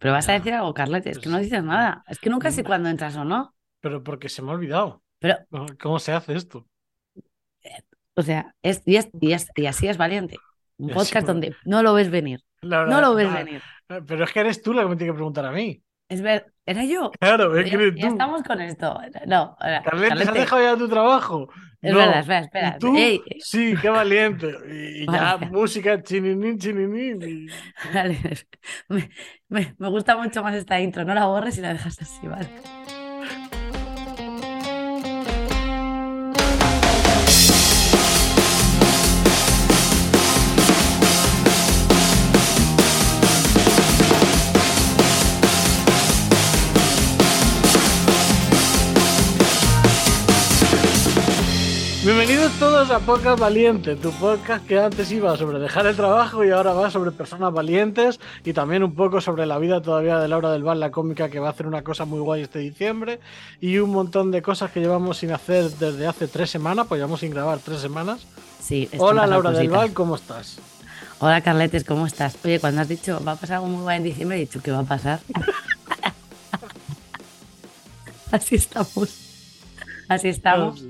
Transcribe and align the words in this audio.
Pero 0.00 0.12
vas 0.12 0.28
a 0.28 0.32
decir 0.32 0.52
algo, 0.54 0.74
Carlete, 0.74 1.10
es 1.10 1.18
que 1.18 1.28
no 1.28 1.38
dices 1.38 1.62
nada. 1.62 2.04
Es 2.08 2.18
que 2.18 2.30
nunca 2.30 2.50
sé 2.50 2.64
cuándo 2.64 2.88
entras 2.88 3.16
o 3.16 3.24
no. 3.24 3.54
Pero 3.80 4.02
porque 4.02 4.28
se 4.28 4.42
me 4.42 4.50
ha 4.50 4.54
olvidado. 4.54 5.02
Pero, 5.18 5.36
¿Cómo 5.80 5.98
se 5.98 6.12
hace 6.12 6.34
esto? 6.34 6.66
o 8.14 8.22
sea, 8.22 8.54
es, 8.62 8.82
y, 8.86 8.96
es- 8.96 9.10
y 9.20 9.32
es- 9.32 9.48
y 9.54 9.66
así 9.66 9.88
es 9.88 9.98
valiente. 9.98 10.36
Un 10.78 10.90
podcast 10.90 11.26
donde 11.26 11.54
no 11.64 11.82
lo 11.82 11.94
ves 11.94 12.10
venir. 12.10 12.40
No 12.62 13.00
lo 13.00 13.14
ves 13.14 13.32
venir. 13.32 13.62
Pero 14.06 14.24
es 14.24 14.32
que 14.32 14.40
eres 14.40 14.62
tú 14.62 14.72
la 14.74 14.82
que 14.82 14.88
me 14.88 14.96
tiene 14.96 15.12
que 15.12 15.16
preguntar 15.16 15.46
a 15.46 15.52
mí. 15.52 15.82
Es 16.08 16.20
ver, 16.22 16.52
era 16.66 16.84
yo. 16.84 17.10
Claro, 17.20 17.56
es 17.56 17.64
Ya, 17.70 17.70
que 17.78 17.84
eres 17.84 17.94
ya 17.96 18.08
tú. 18.08 18.12
estamos 18.14 18.42
con 18.42 18.60
esto. 18.60 19.00
No, 19.26 19.56
ahora, 19.60 19.82
Carlete, 19.82 20.06
¿se 20.08 20.12
has 20.12 20.18
Carlete, 20.26 20.38
dejado 20.40 20.62
ya 20.62 20.76
tu 20.76 20.88
trabajo? 20.88 21.48
es 21.80 21.92
No. 21.92 21.98
verdad, 21.98 22.18
espera, 22.20 22.40
espera. 22.40 22.74
¿Y 22.76 22.78
tú? 22.80 22.96
Ey, 22.96 23.22
Sí, 23.40 23.74
qué 23.80 23.88
valiente. 23.88 24.52
Y, 24.68 25.06
ya 25.10 25.38
música 25.52 26.02
chininín, 26.02 26.58
chininín. 26.58 27.22
y- 27.22 27.46
Vale, 27.94 28.18
me, 28.88 29.08
me- 29.48 29.74
me 29.78 29.88
gusta 29.88 30.16
mucho 30.16 30.42
más 30.42 30.54
esta 30.54 30.80
intro. 30.80 31.04
No 31.04 31.14
la 31.14 31.26
borres 31.26 31.56
y 31.58 31.60
la 31.60 31.72
dejas 31.72 32.00
así, 32.02 32.26
¿vale? 32.26 32.48
Bienvenidos 52.06 52.52
todos 52.60 52.88
a 52.92 53.00
Podcast 53.00 53.40
Valiente, 53.40 53.96
tu 53.96 54.12
podcast 54.12 54.64
que 54.64 54.78
antes 54.78 55.10
iba 55.10 55.36
sobre 55.36 55.58
dejar 55.58 55.86
el 55.86 55.96
trabajo 55.96 56.44
y 56.44 56.52
ahora 56.52 56.72
va 56.72 56.88
sobre 56.88 57.10
personas 57.10 57.52
valientes 57.52 58.20
y 58.44 58.52
también 58.52 58.84
un 58.84 58.94
poco 58.94 59.20
sobre 59.20 59.44
la 59.44 59.58
vida 59.58 59.82
todavía 59.82 60.20
de 60.20 60.28
Laura 60.28 60.52
del 60.52 60.62
Val, 60.62 60.78
la 60.78 60.92
cómica 60.92 61.28
que 61.30 61.40
va 61.40 61.48
a 61.48 61.50
hacer 61.50 61.66
una 61.66 61.82
cosa 61.82 62.04
muy 62.04 62.20
guay 62.20 62.42
este 62.42 62.60
diciembre 62.60 63.18
y 63.60 63.78
un 63.78 63.90
montón 63.90 64.30
de 64.30 64.40
cosas 64.40 64.70
que 64.70 64.78
llevamos 64.78 65.18
sin 65.18 65.32
hacer 65.32 65.68
desde 65.68 66.06
hace 66.06 66.28
tres 66.28 66.48
semanas, 66.48 66.86
pues 66.86 67.00
llevamos 67.00 67.18
sin 67.18 67.32
grabar 67.32 67.58
tres 67.58 67.80
semanas. 67.80 68.24
Sí, 68.60 68.88
Hola 68.98 69.26
Laura 69.26 69.50
del. 69.50 69.68
Val, 69.68 69.92
¿cómo 69.92 70.14
estás? 70.14 70.60
Hola 71.18 71.40
Carletes, 71.40 71.82
¿cómo 71.82 72.06
estás? 72.06 72.38
Oye, 72.44 72.60
cuando 72.60 72.82
has 72.82 72.88
dicho 72.88 73.20
va 73.26 73.32
a 73.32 73.36
pasar 73.36 73.56
algo 73.56 73.66
muy 73.66 73.82
guay 73.82 73.96
en 73.96 74.04
diciembre, 74.04 74.36
he 74.36 74.40
dicho 74.42 74.62
¿qué 74.62 74.70
va 74.70 74.78
a 74.78 74.84
pasar? 74.84 75.18
Así 78.30 78.54
estamos. 78.54 79.26
Así 80.08 80.28
estamos. 80.28 80.84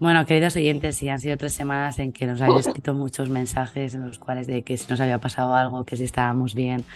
Bueno, 0.00 0.24
queridos 0.24 0.56
oyentes, 0.56 0.96
sí, 0.96 1.10
han 1.10 1.20
sido 1.20 1.36
tres 1.36 1.52
semanas 1.52 1.98
en 1.98 2.12
que 2.12 2.26
nos 2.26 2.40
habéis 2.40 2.66
escrito 2.66 2.94
muchos 2.94 3.28
mensajes 3.28 3.94
en 3.94 4.06
los 4.06 4.18
cuales 4.18 4.46
de 4.46 4.62
que 4.62 4.78
si 4.78 4.86
nos 4.88 4.98
había 4.98 5.18
pasado 5.18 5.54
algo, 5.54 5.84
que 5.84 5.94
si 5.98 6.04
estábamos 6.04 6.54
bien, 6.54 6.86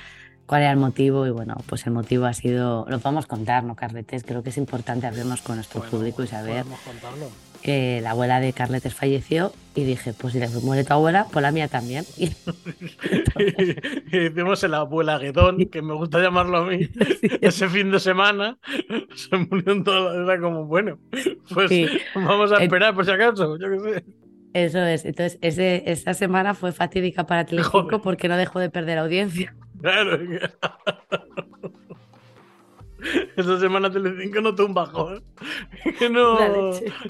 cuál 0.46 0.62
era 0.62 0.70
el 0.70 0.78
motivo 0.78 1.26
y 1.26 1.30
bueno, 1.30 1.54
pues 1.66 1.86
el 1.86 1.92
motivo 1.92 2.24
ha 2.24 2.32
sido, 2.32 2.86
lo 2.88 2.98
podemos 3.00 3.26
contar, 3.26 3.62
¿no, 3.62 3.76
Carletes? 3.76 4.24
Creo 4.24 4.42
que 4.42 4.48
es 4.48 4.56
importante 4.56 5.06
abrirnos 5.06 5.42
con 5.42 5.56
nuestro 5.56 5.80
Bueno, 5.80 5.90
público 5.90 6.22
y 6.22 6.28
saber 6.28 6.64
podemos 6.64 6.80
contarlo. 6.80 7.26
Que 7.64 8.00
la 8.02 8.10
abuela 8.10 8.40
de 8.40 8.52
Carletes 8.52 8.94
falleció 8.94 9.52
y 9.74 9.82
dije, 9.84 10.12
pues 10.12 10.34
si 10.34 10.38
le 10.38 10.48
muere 10.62 10.84
tu 10.84 10.92
abuela, 10.92 11.26
pues 11.32 11.42
la 11.42 11.50
mía 11.50 11.66
también. 11.66 12.04
Y 12.16 12.30
y 14.16 14.26
hicimos 14.26 14.62
el 14.64 14.74
abuela 14.74 15.18
Guedón, 15.18 15.58
que 15.66 15.82
me 15.82 15.94
gusta 15.94 16.20
llamarlo 16.20 16.58
a 16.58 16.66
mí, 16.66 16.88
ese 17.40 17.68
fin 17.68 17.90
de 17.90 17.98
semana 17.98 18.58
se 19.14 19.36
murió 19.36 19.72
en 19.72 19.84
toda 19.84 20.14
la 20.14 20.32
era 20.34 20.42
como, 20.42 20.66
bueno, 20.66 20.98
pues 21.52 21.68
Sí. 21.70 21.86
vamos 22.14 22.52
a 22.52 22.62
esperar 22.62 22.94
por 22.94 23.04
si 23.04 23.10
acaso, 23.10 23.58
yo 23.58 23.70
qué 23.70 23.78
sé. 23.80 24.04
Eso 24.52 24.78
es. 24.84 25.04
Entonces, 25.04 25.38
ese, 25.40 25.82
esa 25.90 26.14
semana 26.14 26.54
fue 26.54 26.70
fatídica 26.70 27.26
para 27.26 27.44
Telecinco 27.44 27.82
Joder. 27.82 28.00
porque 28.02 28.28
no 28.28 28.36
dejó 28.36 28.60
de 28.60 28.70
perder 28.70 28.98
audiencia. 28.98 29.54
Claro. 29.80 30.16
Esta 33.36 33.58
semana 33.60 33.90
Telecinco 33.90 34.40
notó 34.40 34.66
un 34.66 34.74
bajón. 34.74 35.22
Que 35.98 36.08
no, 36.08 36.38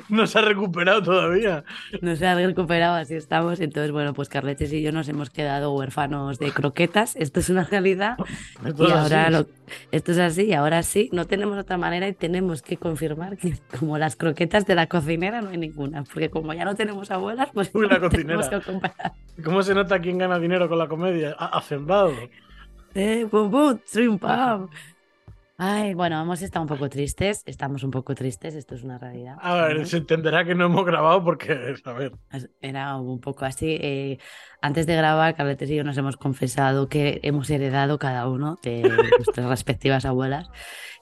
no 0.08 0.26
se 0.26 0.38
ha 0.38 0.42
recuperado 0.42 1.02
todavía. 1.02 1.64
No 2.02 2.16
se 2.16 2.26
ha 2.26 2.34
recuperado, 2.34 2.96
así 2.96 3.14
estamos. 3.14 3.60
Entonces, 3.60 3.92
bueno, 3.92 4.12
pues 4.14 4.28
Carletes 4.28 4.72
y 4.72 4.82
yo 4.82 4.90
nos 4.92 5.08
hemos 5.08 5.30
quedado 5.30 5.72
huérfanos 5.72 6.38
de 6.38 6.50
croquetas. 6.50 7.14
Esto 7.16 7.40
es 7.40 7.50
una 7.50 7.64
realidad. 7.64 8.16
Esto 8.66 8.82
Y 8.84 8.86
es 8.86 8.92
ahora 8.92 9.30
lo- 9.30 9.46
esto 9.92 10.12
es 10.12 10.18
así, 10.18 10.42
y 10.42 10.52
ahora 10.52 10.82
sí, 10.82 11.08
no 11.12 11.24
tenemos 11.24 11.56
otra 11.58 11.78
manera 11.78 12.06
y 12.06 12.12
tenemos 12.12 12.60
que 12.60 12.76
confirmar 12.76 13.38
que 13.38 13.54
como 13.78 13.96
las 13.96 14.14
croquetas 14.14 14.66
de 14.66 14.74
la 14.74 14.88
cocinera 14.88 15.40
no 15.40 15.48
hay 15.50 15.56
ninguna, 15.56 16.04
porque 16.04 16.28
como 16.28 16.52
ya 16.52 16.66
no 16.66 16.74
tenemos 16.74 17.10
abuelas, 17.10 17.48
pues 17.54 17.70
Uy, 17.72 17.88
la 17.88 17.96
tenemos 18.08 18.46
cocinera. 18.48 18.50
que 18.50 18.60
comprar. 18.72 19.12
¿Cómo 19.42 19.62
se 19.62 19.74
nota 19.74 19.98
quién 20.00 20.18
gana 20.18 20.38
dinero 20.38 20.68
con 20.68 20.76
la 20.78 20.86
comedia? 20.86 21.34
Ha- 21.38 21.56
Hacendado. 21.58 22.12
Eh, 22.94 23.26
bum, 23.30 23.50
bum, 23.50 23.78
trim, 23.90 24.18
pam. 24.18 24.68
Ay, 25.56 25.94
bueno, 25.94 26.20
hemos 26.20 26.42
estado 26.42 26.64
un 26.64 26.68
poco 26.68 26.88
tristes, 26.88 27.44
estamos 27.46 27.84
un 27.84 27.92
poco 27.92 28.16
tristes, 28.16 28.56
esto 28.56 28.74
es 28.74 28.82
una 28.82 28.98
realidad. 28.98 29.36
A 29.40 29.54
ver, 29.54 29.78
¿no? 29.78 29.86
se 29.86 29.98
entenderá 29.98 30.44
que 30.44 30.56
no 30.56 30.64
hemos 30.66 30.84
grabado 30.84 31.22
porque, 31.22 31.76
a 31.84 31.92
ver, 31.92 32.12
Era 32.60 32.96
un 32.96 33.20
poco 33.20 33.44
así. 33.44 33.78
eh, 33.80 34.18
antes 34.60 34.86
de 34.86 34.96
grabar, 34.96 35.36
Carletes 35.36 35.70
y 35.70 35.76
yo 35.76 35.84
nos 35.84 35.96
hemos 35.96 36.16
confesado 36.16 36.88
que 36.88 37.20
hemos 37.22 37.48
heredado 37.50 38.00
cada 38.00 38.28
uno 38.28 38.58
de 38.64 38.82
nuestras 39.18 39.46
respectivas 39.48 40.04
abuelas. 40.04 40.48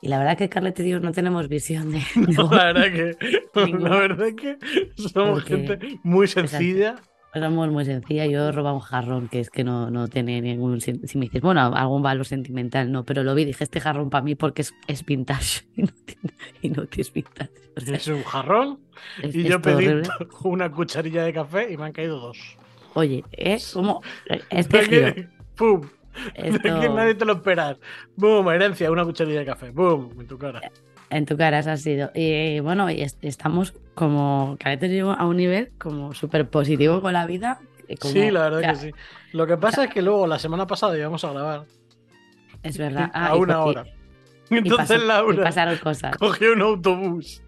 Y 0.03 0.09
la 0.09 0.19
verdad 0.19 0.37
que 0.37 0.51
Carletes 0.51 0.85
y 0.85 0.91
yo 0.91 1.01
no 1.01 1.13
tenemos 1.13 1.49
visión 1.49 1.91
de... 1.91 2.03
de 2.15 2.33
la 2.51 2.73
verdad 2.73 2.93
que, 2.93 3.17
la 3.79 3.97
verdad 3.97 4.27
que 4.37 4.59
somos 4.97 5.41
Porque- 5.45 5.57
gente 5.67 5.99
muy 6.03 6.27
sencilla. 6.29 6.97
Somos 7.35 7.71
muy 7.71 7.85
sencilla. 7.85 8.27
Yo 8.27 8.49
he 8.49 8.53
robado 8.53 8.75
un 8.77 8.81
jarrón 8.83 9.29
que 9.29 9.41
es 9.41 9.49
que 9.51 9.65
no, 9.65 9.91
no 9.91 10.07
tiene 10.09 10.41
ningún. 10.43 10.81
Si 10.81 10.93
me 10.93 11.27
dices, 11.27 11.41
bueno, 11.41 11.61
algún 11.75 12.03
valor 12.03 12.27
sentimental, 12.27 12.93
no, 12.93 13.05
pero 13.05 13.23
lo 13.25 13.35
vi, 13.35 13.45
dije, 13.47 13.65
este 13.65 13.81
jarrón 13.81 14.11
para 14.11 14.23
mí 14.23 14.35
porque 14.35 14.63
es, 14.63 14.75
es 14.87 15.05
vintage 15.05 15.63
y 15.77 15.83
no, 15.83 15.93
tiene- 16.05 16.35
y 16.61 16.69
no 16.71 16.87
que 16.89 17.01
es 17.01 17.13
vintage. 17.13 17.51
O 17.77 17.81
sea, 17.81 17.97
Es 17.97 18.09
un 18.09 18.23
jarrón 18.23 18.81
es- 19.23 19.35
y 19.35 19.41
es 19.41 19.47
yo 19.49 19.63
pedí 19.63 19.87
horrible. 19.87 20.09
una 20.45 20.71
cucharilla 20.71 21.25
de 21.25 21.33
café 21.33 21.73
y 21.73 21.77
me 21.79 21.85
han 21.87 21.93
caído 21.93 22.21
dos. 22.21 22.39
Oye, 22.95 23.25
¿eh? 23.33 23.59
Este 24.51 24.83
giro. 24.85 25.15
que, 25.15 25.29
¡Pum! 25.57 25.81
De 26.37 26.59
que 26.61 26.69
Esto- 26.69 26.95
nadie 26.95 27.15
te 27.15 27.25
lo 27.25 27.33
esperas. 27.33 27.79
¡Boom! 28.17 28.51
Herencia, 28.51 28.91
una 28.91 29.05
cucharilla 29.05 29.39
de 29.41 29.47
café. 29.47 29.71
¡Boom! 29.71 30.11
En 30.21 30.27
tu 30.27 30.37
cara. 30.37 30.61
En 31.13 31.27
tu 31.27 31.37
cara, 31.37 31.59
eso 31.59 31.71
ha 31.71 31.77
sido. 31.77 32.11
Y 32.15 32.61
bueno, 32.61 32.91
y 32.91 33.03
est- 33.03 33.23
estamos 33.23 33.75
como, 33.95 34.57
Carletes 34.59 34.91
y 34.93 34.97
yo 34.97 35.13
a 35.13 35.27
un 35.27 35.37
nivel 35.37 35.73
como 35.79 36.15
súper 36.15 36.49
positivo 36.49 37.01
con 37.03 37.13
la 37.13 37.27
vida. 37.27 37.61
como- 38.01 38.13
Sí, 38.15 38.31
la 38.31 38.45
verdad 38.49 38.59
o 38.59 38.63
sea, 38.63 38.73
que 38.73 38.79
sí. 38.79 38.91
Lo 39.33 39.47
que 39.47 39.57
pasa 39.59 39.85
es 39.85 39.91
que 39.91 40.01
luego 40.01 40.27
la 40.27 40.39
semana 40.39 40.67
pasada 40.67 40.97
íbamos 40.97 41.23
a 41.25 41.33
grabar 41.33 41.67
Es 42.63 42.79
verdad. 42.79 43.11
a 43.13 43.27
Ah, 43.27 43.35
una 43.37 43.53
y- 43.53 43.57
hora. 43.57 43.85
y 44.51 44.57
Entonces 44.57 44.89
pasó- 44.89 45.05
Laura 45.07 45.43
pasaron 45.45 45.77
cosas. 45.79 46.17
cogió 46.17 46.55
un 46.55 46.63
autobús. 46.63 47.43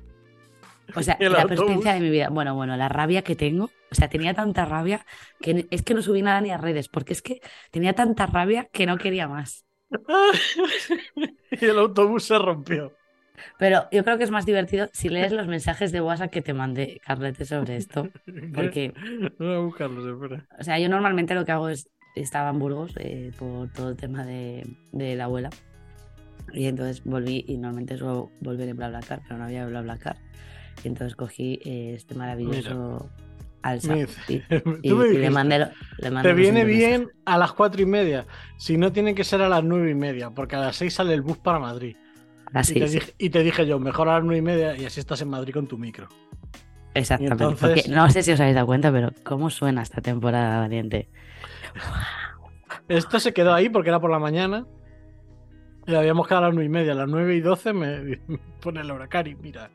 O 0.94 1.02
sea, 1.02 1.16
la 1.18 1.40
autobús. 1.42 1.82
de 1.82 2.00
mi 2.00 2.10
vida. 2.10 2.28
Bueno, 2.28 2.54
bueno, 2.54 2.76
la 2.76 2.90
rabia 2.90 3.22
que 3.22 3.34
tengo. 3.34 3.70
O 3.90 3.94
sea, 3.94 4.08
tenía 4.10 4.34
tanta 4.34 4.66
rabia 4.66 5.06
que 5.40 5.66
es 5.70 5.80
que 5.82 5.94
no 5.94 6.02
subí 6.02 6.20
nada 6.20 6.42
ni 6.42 6.50
a 6.50 6.58
redes, 6.58 6.88
porque 6.88 7.14
es 7.14 7.22
que 7.22 7.40
tenía 7.70 7.94
tanta 7.94 8.26
rabia 8.26 8.68
que 8.70 8.84
no 8.84 8.98
quería 8.98 9.26
más. 9.26 9.64
y 11.50 11.64
el 11.64 11.78
autobús 11.78 12.24
se 12.24 12.38
rompió. 12.38 12.92
Pero 13.58 13.84
yo 13.90 14.04
creo 14.04 14.16
que 14.18 14.24
es 14.24 14.30
más 14.30 14.46
divertido 14.46 14.88
si 14.92 15.08
lees 15.08 15.32
los 15.32 15.46
mensajes 15.46 15.92
de 15.92 16.00
WhatsApp 16.00 16.30
que 16.30 16.42
te 16.42 16.54
mandé, 16.54 17.00
Carlete, 17.04 17.44
sobre 17.44 17.76
esto. 17.76 18.08
Porque, 18.54 18.92
Voy 19.38 19.54
a 19.54 19.58
buscarlos, 19.58 20.06
espera. 20.06 20.46
o 20.58 20.62
sea, 20.64 20.78
yo 20.78 20.88
normalmente 20.88 21.34
lo 21.34 21.44
que 21.44 21.52
hago 21.52 21.68
es, 21.68 21.88
estaba 22.16 22.50
en 22.50 22.58
Burgos 22.58 22.92
eh, 22.98 23.32
por 23.38 23.68
todo 23.72 23.90
el 23.90 23.96
tema 23.96 24.24
de, 24.24 24.64
de 24.92 25.16
la 25.16 25.24
abuela. 25.24 25.50
Y 26.52 26.66
entonces 26.66 27.02
volví 27.04 27.44
y 27.48 27.56
normalmente 27.56 27.96
suelo 27.96 28.30
volver 28.40 28.68
en 28.68 28.76
BlaBlaCar, 28.76 29.20
pero 29.24 29.38
no 29.38 29.44
había 29.44 29.66
BlaBlaCar. 29.66 30.16
Y 30.84 30.88
entonces 30.88 31.16
cogí 31.16 31.58
eh, 31.64 31.94
este 31.96 32.14
maravilloso 32.14 33.10
alza. 33.62 33.94
Me 33.96 34.06
Y, 34.28 34.42
y- 34.82 34.92
y 34.92 35.18
le 35.18 35.30
mandé, 35.30 35.58
lo- 35.58 35.70
le 35.98 36.10
mandé 36.10 36.28
Te 36.28 36.34
viene 36.34 36.64
bien 36.64 37.08
a 37.24 37.38
las 37.38 37.52
cuatro 37.52 37.82
y 37.82 37.86
media. 37.86 38.26
Si 38.58 38.76
no, 38.76 38.92
tiene 38.92 39.14
que 39.14 39.24
ser 39.24 39.40
a 39.42 39.48
las 39.48 39.64
nueve 39.64 39.90
y 39.90 39.94
media, 39.94 40.30
porque 40.30 40.54
a 40.56 40.60
las 40.60 40.76
seis 40.76 40.94
sale 40.94 41.14
el 41.14 41.22
bus 41.22 41.38
para 41.38 41.58
Madrid. 41.58 41.96
Así, 42.54 42.74
y, 42.76 42.80
te 42.80 42.88
sí, 42.88 42.94
dije, 43.00 43.14
y 43.18 43.30
te 43.30 43.42
dije 43.42 43.66
yo, 43.66 43.78
mejor 43.78 44.08
a 44.08 44.14
las 44.14 44.22
nueve 44.24 44.38
y 44.38 44.42
media 44.42 44.76
y 44.76 44.84
así 44.86 45.00
estás 45.00 45.20
en 45.20 45.28
Madrid 45.28 45.52
con 45.52 45.66
tu 45.66 45.76
micro. 45.76 46.08
exactamente. 46.94 47.44
entonces- 47.44 47.82
Porque 47.82 47.94
no 47.94 48.08
sé 48.10 48.22
si 48.22 48.32
os 48.32 48.40
habéis 48.40 48.54
dado 48.54 48.66
cuenta, 48.66 48.90
pero 48.92 49.10
¿cómo 49.24 49.50
suena 49.50 49.82
esta 49.82 50.00
temporada 50.00 50.60
valiente? 50.60 51.08
Esto 52.88 53.18
se 53.20 53.32
quedó 53.32 53.52
ahí 53.54 53.68
porque 53.68 53.88
era 53.88 54.00
por 54.00 54.10
la 54.10 54.18
mañana. 54.18 54.66
Y 55.86 55.94
habíamos 55.94 56.26
quedado 56.26 56.44
a 56.44 56.48
las 56.48 56.54
nueve 56.54 56.66
y 56.66 56.70
media, 56.70 56.92
a 56.92 56.96
las 56.96 57.08
nueve 57.08 57.34
y 57.36 57.40
doce 57.40 57.72
me, 57.72 58.00
me 58.26 58.38
pone 58.60 58.82
Laura 58.84 59.06
Cari, 59.08 59.34
mira. 59.34 59.70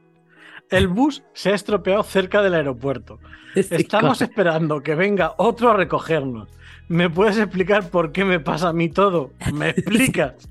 El 0.70 0.88
bus 0.88 1.24
se 1.34 1.52
ha 1.52 1.56
estropeado 1.56 2.04
cerca 2.04 2.42
del 2.42 2.54
aeropuerto. 2.56 3.20
Estamos 3.56 4.22
esperando 4.22 4.82
que 4.82 4.96
venga 4.96 5.34
otro 5.38 5.72
a 5.72 5.76
recogernos. 5.76 6.50
¿Me 6.88 7.10
puedes 7.10 7.38
explicar 7.38 7.90
por 7.90 8.12
qué 8.12 8.26
me 8.26 8.40
pasa 8.40 8.70
a 8.70 8.74
mí 8.74 8.90
todo? 8.90 9.34
¿Me 9.54 9.70
explicas? 9.76 10.50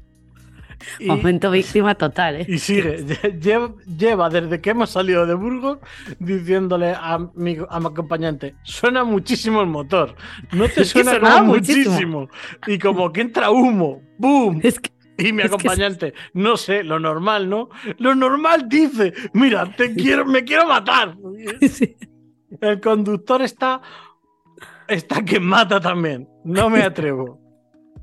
Y, 0.99 1.07
Momento 1.07 1.51
víctima 1.51 1.95
total, 1.95 2.37
¿eh? 2.37 2.47
Y 2.49 2.59
sigue, 2.59 3.05
lleva, 3.99 4.31
desde 4.31 4.61
que 4.61 4.71
hemos 4.71 4.91
salido 4.91 5.27
de 5.27 5.35
Burgos 5.35 5.79
diciéndole 6.19 6.95
a 6.97 7.19
mi, 7.35 7.57
a 7.69 7.81
mi 7.81 7.87
acompañante, 7.87 8.55
suena 8.63 9.05
muchísimo 9.05 9.61
el 9.61 9.67
motor, 9.67 10.15
no 10.53 10.69
te 10.69 10.85
suena 10.85 11.43
muchísimo. 11.43 12.29
Y 12.67 12.79
como 12.79 13.13
que 13.13 13.23
entra 13.23 13.51
humo, 13.51 14.03
¡boom! 14.19 14.61
y 15.19 15.33
mi 15.33 15.43
acompañante, 15.43 16.15
no 16.33 16.57
sé, 16.57 16.85
lo 16.85 17.01
normal, 17.01 17.49
¿no? 17.51 17.69
Lo 17.99 18.15
normal 18.15 18.69
dice, 18.69 19.13
mira, 19.33 19.75
te 19.77 19.93
quiero, 19.95 20.25
me 20.25 20.45
quiero 20.45 20.67
matar. 20.67 21.17
El 22.61 22.81
conductor 22.81 23.43
está, 23.43 23.81
está 24.87 25.25
que 25.25 25.41
mata 25.41 25.81
también, 25.81 26.29
no 26.45 26.71
me 26.71 26.83
atrevo. 26.83 27.48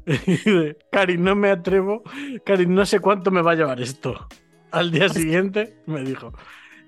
Cari, 0.91 1.17
no 1.17 1.35
me 1.35 1.51
atrevo. 1.51 2.03
Cari, 2.45 2.65
no 2.65 2.85
sé 2.85 2.99
cuánto 2.99 3.31
me 3.31 3.41
va 3.41 3.51
a 3.51 3.55
llevar 3.55 3.81
esto. 3.81 4.27
Al 4.71 4.91
día 4.91 5.09
siguiente 5.09 5.77
me 5.85 6.01
dijo, 6.01 6.33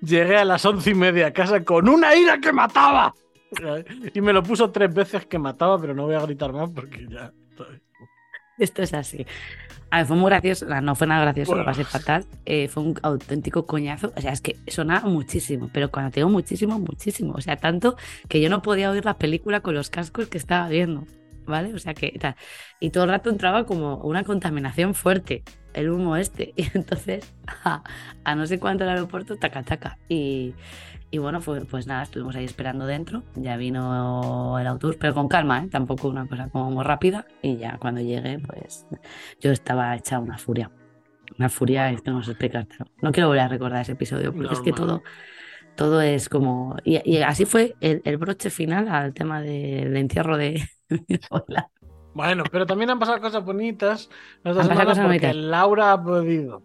llegué 0.02 0.36
a 0.36 0.44
las 0.44 0.64
once 0.64 0.90
y 0.90 0.94
media 0.94 1.28
a 1.28 1.32
casa 1.32 1.64
con 1.64 1.88
una 1.88 2.14
ira 2.14 2.38
que 2.38 2.52
mataba. 2.52 3.14
Y 4.14 4.20
me 4.20 4.32
lo 4.32 4.42
puso 4.42 4.70
tres 4.70 4.92
veces 4.92 5.26
que 5.26 5.38
mataba, 5.38 5.80
pero 5.80 5.94
no 5.94 6.04
voy 6.04 6.14
a 6.14 6.20
gritar 6.20 6.52
más 6.52 6.70
porque 6.70 7.06
ya... 7.08 7.32
Esto 8.58 8.82
es 8.82 8.92
así. 8.92 9.24
A 9.90 9.98
ver, 9.98 10.06
fue 10.06 10.16
muy 10.16 10.28
gracioso, 10.28 10.66
no 10.66 10.94
fue 10.94 11.06
nada 11.06 11.22
gracioso, 11.22 11.54
lo 11.54 11.64
pasé 11.64 11.84
fatal. 11.84 12.26
Eh, 12.44 12.68
fue 12.68 12.82
un 12.82 12.98
auténtico 13.02 13.66
coñazo. 13.66 14.12
O 14.16 14.20
sea, 14.20 14.32
es 14.32 14.40
que 14.40 14.56
sonaba 14.66 15.08
muchísimo, 15.08 15.70
pero 15.72 15.90
cuando 15.90 16.10
tengo 16.10 16.28
muchísimo, 16.28 16.78
muchísimo. 16.78 17.34
O 17.34 17.40
sea, 17.40 17.56
tanto 17.56 17.96
que 18.28 18.40
yo 18.40 18.50
no 18.50 18.60
podía 18.60 18.90
oír 18.90 19.04
la 19.04 19.16
película 19.16 19.60
con 19.60 19.74
los 19.74 19.88
cascos 19.88 20.28
que 20.28 20.36
estaba 20.36 20.68
viendo. 20.68 21.04
¿Vale? 21.48 21.74
O 21.74 21.78
sea 21.78 21.94
que 21.94 22.12
tal. 22.18 22.36
Y 22.80 22.90
todo 22.90 23.04
el 23.04 23.10
rato 23.10 23.30
entraba 23.30 23.64
como 23.66 23.96
una 23.96 24.24
contaminación 24.24 24.94
fuerte, 24.94 25.42
el 25.74 25.90
humo 25.90 26.16
este. 26.16 26.54
Y 26.56 26.68
entonces, 26.74 27.34
a, 27.64 28.34
no 28.34 28.46
sé 28.46 28.58
cuánto 28.58 28.84
el 28.84 28.90
aeropuerto, 28.90 29.36
taca, 29.36 29.62
taca. 29.62 29.98
Y, 30.08 30.54
y 31.10 31.18
bueno, 31.18 31.40
fue, 31.40 31.64
pues 31.64 31.86
nada, 31.86 32.02
estuvimos 32.02 32.36
ahí 32.36 32.44
esperando 32.44 32.86
dentro. 32.86 33.22
Ya 33.34 33.56
vino 33.56 34.58
el 34.58 34.66
autobús, 34.66 34.96
pero 34.96 35.14
con 35.14 35.28
calma, 35.28 35.64
¿eh? 35.64 35.68
tampoco 35.68 36.08
una 36.08 36.26
cosa 36.26 36.48
como 36.50 36.70
muy 36.70 36.84
rápida. 36.84 37.26
Y 37.42 37.56
ya 37.56 37.78
cuando 37.78 38.00
llegué, 38.00 38.38
pues 38.38 38.86
yo 39.40 39.50
estaba 39.50 39.96
hecha 39.96 40.18
una 40.18 40.38
furia. 40.38 40.70
Una 41.38 41.48
furia, 41.48 41.90
es 41.90 42.02
que 42.02 42.10
no 42.10 42.22
sé 42.22 42.32
explicártelo. 42.32 42.86
No 43.02 43.12
quiero 43.12 43.28
volver 43.28 43.42
a 43.42 43.48
recordar 43.48 43.82
ese 43.82 43.92
episodio, 43.92 44.32
porque 44.32 44.54
es 44.54 44.60
que 44.60 44.72
todo 44.72 45.02
todo 45.78 46.02
es 46.02 46.28
como. 46.28 46.76
Y, 46.84 47.18
así 47.18 47.44
fue 47.44 47.76
el, 47.80 48.02
el, 48.04 48.16
broche 48.16 48.50
final 48.50 48.88
al 48.88 49.14
tema 49.14 49.40
del 49.40 49.96
entierro 49.96 50.36
de, 50.36 50.68
Bueno, 52.14 52.42
pero 52.50 52.66
también 52.66 52.90
han 52.90 52.98
pasado 52.98 53.20
cosas 53.20 53.44
bonitas. 53.44 54.10
porque 54.42 55.32
Laura 55.34 55.92
ha 55.92 56.02
podido 56.02 56.62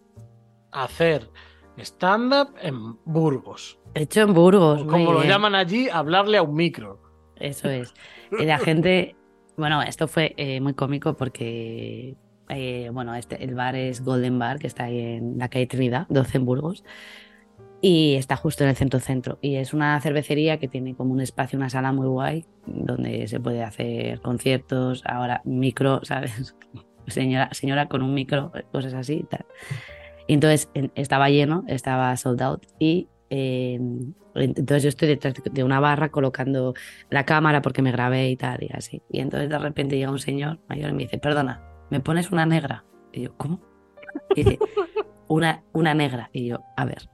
hacer 0.71 1.29
stand-up 1.77 2.55
en 2.59 2.97
Burgos. 3.05 3.77
Hecho 3.93 4.21
en 4.21 4.33
Burgos. 4.33 4.83
como 4.85 5.13
lo 5.13 5.23
llaman 5.23 5.53
allí, 5.53 5.89
hablarle 5.89 6.37
a 6.37 6.41
un 6.41 6.55
micro. 6.55 6.99
Eso 7.35 7.69
es. 7.69 7.93
Y 8.39 8.45
la 8.45 8.57
gente. 8.57 9.15
Bueno, 9.55 9.83
esto 9.83 10.07
fue 10.07 10.33
eh, 10.37 10.59
muy 10.59 10.73
cómico 10.73 11.15
porque. 11.15 12.15
Eh, 12.49 12.89
bueno, 12.91 13.13
este, 13.13 13.43
el 13.43 13.53
bar 13.53 13.75
es 13.75 14.03
Golden 14.03 14.39
Bar, 14.39 14.57
que 14.57 14.65
está 14.65 14.85
ahí 14.85 14.99
en 14.99 15.37
la 15.37 15.49
calle 15.49 15.67
Trinidad, 15.67 16.07
12 16.09 16.37
en 16.37 16.45
Burgos 16.45 16.83
y 17.85 18.15
está 18.15 18.37
justo 18.37 18.63
en 18.63 18.69
el 18.69 18.77
centro 18.77 19.01
centro. 19.01 19.39
Y 19.41 19.55
es 19.57 19.73
una 19.73 19.99
cervecería 19.99 20.57
que 20.57 20.69
tiene 20.69 20.95
como 20.95 21.11
un 21.11 21.19
espacio, 21.19 21.59
una 21.59 21.69
sala 21.69 21.91
muy 21.91 22.07
guay, 22.07 22.45
donde 22.65 23.27
se 23.27 23.41
puede 23.41 23.61
hacer 23.61 24.21
conciertos, 24.21 25.03
ahora 25.05 25.41
micro, 25.43 25.99
¿sabes? 26.03 26.55
Señora, 27.07 27.49
señora 27.51 27.89
con 27.89 28.01
un 28.01 28.13
micro, 28.13 28.53
cosas 28.71 28.93
así 28.93 29.15
y 29.15 29.23
tal. 29.23 29.45
Y 30.27 30.35
entonces 30.35 30.69
estaba 30.95 31.29
lleno, 31.29 31.65
estaba 31.67 32.15
sold 32.15 32.41
out 32.41 32.65
y 32.79 33.09
eh, 33.29 33.77
entonces 34.35 34.83
yo 34.83 34.89
estoy 34.89 35.09
detrás 35.09 35.33
de 35.51 35.63
una 35.65 35.81
barra 35.81 36.07
colocando 36.07 36.75
la 37.09 37.25
cámara 37.25 37.61
porque 37.61 37.81
me 37.81 37.91
grabé 37.91 38.29
y 38.29 38.37
tal 38.37 38.63
y 38.63 38.69
así. 38.73 39.01
Y 39.11 39.19
entonces 39.19 39.49
de 39.49 39.59
repente 39.59 39.97
llega 39.97 40.09
un 40.09 40.19
señor 40.19 40.57
mayor 40.69 40.91
y 40.91 40.93
me 40.93 41.03
dice, 41.03 41.17
perdona, 41.17 41.61
¿me 41.89 41.99
pones 41.99 42.31
una 42.31 42.45
negra? 42.45 42.85
Y 43.11 43.23
yo, 43.23 43.35
¿cómo? 43.35 43.59
Y 44.35 44.43
dice, 44.45 44.59
una, 45.27 45.63
una 45.73 45.93
negra. 45.93 46.29
Y 46.31 46.47
yo, 46.47 46.61
a 46.77 46.85
ver, 46.85 47.09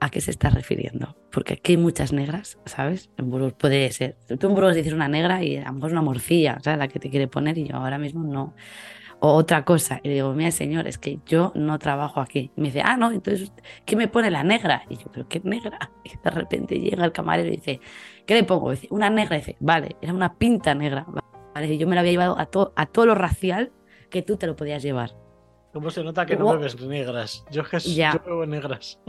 a 0.00 0.10
qué 0.10 0.20
se 0.20 0.30
está 0.30 0.50
refiriendo. 0.50 1.16
Porque 1.30 1.54
aquí 1.54 1.72
hay 1.72 1.78
muchas 1.78 2.12
negras, 2.12 2.58
¿sabes? 2.64 3.10
En 3.16 3.30
Burgos 3.30 3.54
puede 3.54 3.90
ser. 3.92 4.16
Tú 4.38 4.48
en 4.48 4.54
Burgos 4.54 4.74
dices 4.74 4.92
una 4.92 5.08
negra 5.08 5.42
y 5.42 5.56
a 5.56 5.66
lo 5.66 5.74
mejor 5.74 5.90
es 5.90 5.92
una 5.92 6.02
morcilla, 6.02 6.58
¿sabes? 6.62 6.78
La 6.78 6.88
que 6.88 6.98
te 6.98 7.10
quiere 7.10 7.28
poner 7.28 7.58
y 7.58 7.68
yo 7.68 7.76
ahora 7.76 7.98
mismo 7.98 8.22
no. 8.22 8.54
O 9.20 9.32
otra 9.32 9.64
cosa. 9.64 10.00
Y 10.02 10.08
le 10.08 10.14
digo, 10.14 10.32
mira, 10.32 10.50
señor, 10.50 10.86
es 10.86 10.98
que 10.98 11.18
yo 11.26 11.52
no 11.56 11.78
trabajo 11.78 12.20
aquí. 12.20 12.52
Y 12.56 12.60
me 12.60 12.68
dice, 12.68 12.82
ah, 12.84 12.96
no, 12.96 13.10
entonces, 13.10 13.52
¿qué 13.84 13.96
me 13.96 14.06
pone 14.08 14.30
la 14.30 14.44
negra? 14.44 14.84
Y 14.88 14.96
yo, 14.96 15.06
¿pero 15.12 15.28
qué 15.28 15.40
negra? 15.42 15.90
Y 16.04 16.10
de 16.22 16.30
repente 16.30 16.78
llega 16.78 17.04
el 17.04 17.12
camarero 17.12 17.48
y 17.48 17.56
dice, 17.56 17.80
¿qué 18.26 18.34
le 18.34 18.44
pongo? 18.44 18.70
dice, 18.70 18.86
una 18.90 19.10
negra. 19.10 19.36
Y 19.36 19.40
dice, 19.40 19.56
vale, 19.60 19.96
era 20.00 20.12
una 20.12 20.34
pinta 20.34 20.74
negra. 20.74 21.06
Vale, 21.54 21.74
y 21.74 21.78
yo 21.78 21.88
me 21.88 21.94
la 21.94 22.02
había 22.02 22.12
llevado 22.12 22.38
a, 22.38 22.48
a 22.76 22.86
todo 22.86 23.06
lo 23.06 23.14
racial 23.14 23.72
que 24.10 24.22
tú 24.22 24.36
te 24.36 24.46
lo 24.46 24.54
podías 24.54 24.82
llevar. 24.82 25.14
¿Cómo 25.72 25.90
se 25.90 26.02
nota 26.02 26.24
que 26.24 26.36
no 26.36 26.46
bebes 26.56 26.80
negras? 26.80 27.44
Yo, 27.50 27.62
ya. 27.84 28.12
yo 28.12 28.22
bebo 28.24 28.46
negras. 28.46 28.98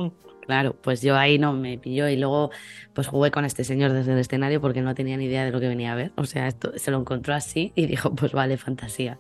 Claro, 0.50 0.76
pues 0.82 1.04
yo 1.04 1.16
ahí 1.16 1.38
no 1.38 1.54
me 1.54 1.78
pilló 1.78 2.10
y 2.10 2.18
luego 2.18 2.50
pues 2.94 3.06
jugué 3.06 3.30
con 3.30 3.46
este 3.46 3.64
señor 3.64 3.94
desde 3.94 4.14
el 4.14 4.18
escenario 4.18 4.60
porque 4.60 4.82
no 4.82 4.96
tenía 4.96 5.16
ni 5.16 5.26
idea 5.26 5.46
de 5.46 5.52
lo 5.52 5.60
que 5.60 5.68
venía 5.68 5.92
a 5.92 5.96
ver. 5.96 6.12
O 6.16 6.26
sea, 6.26 6.48
esto 6.48 6.72
se 6.76 6.90
lo 6.90 6.98
encontró 6.98 7.36
así 7.36 7.72
y 7.76 7.86
dijo, 7.86 8.16
pues 8.16 8.32
vale, 8.32 8.58
fantasía. 8.58 9.20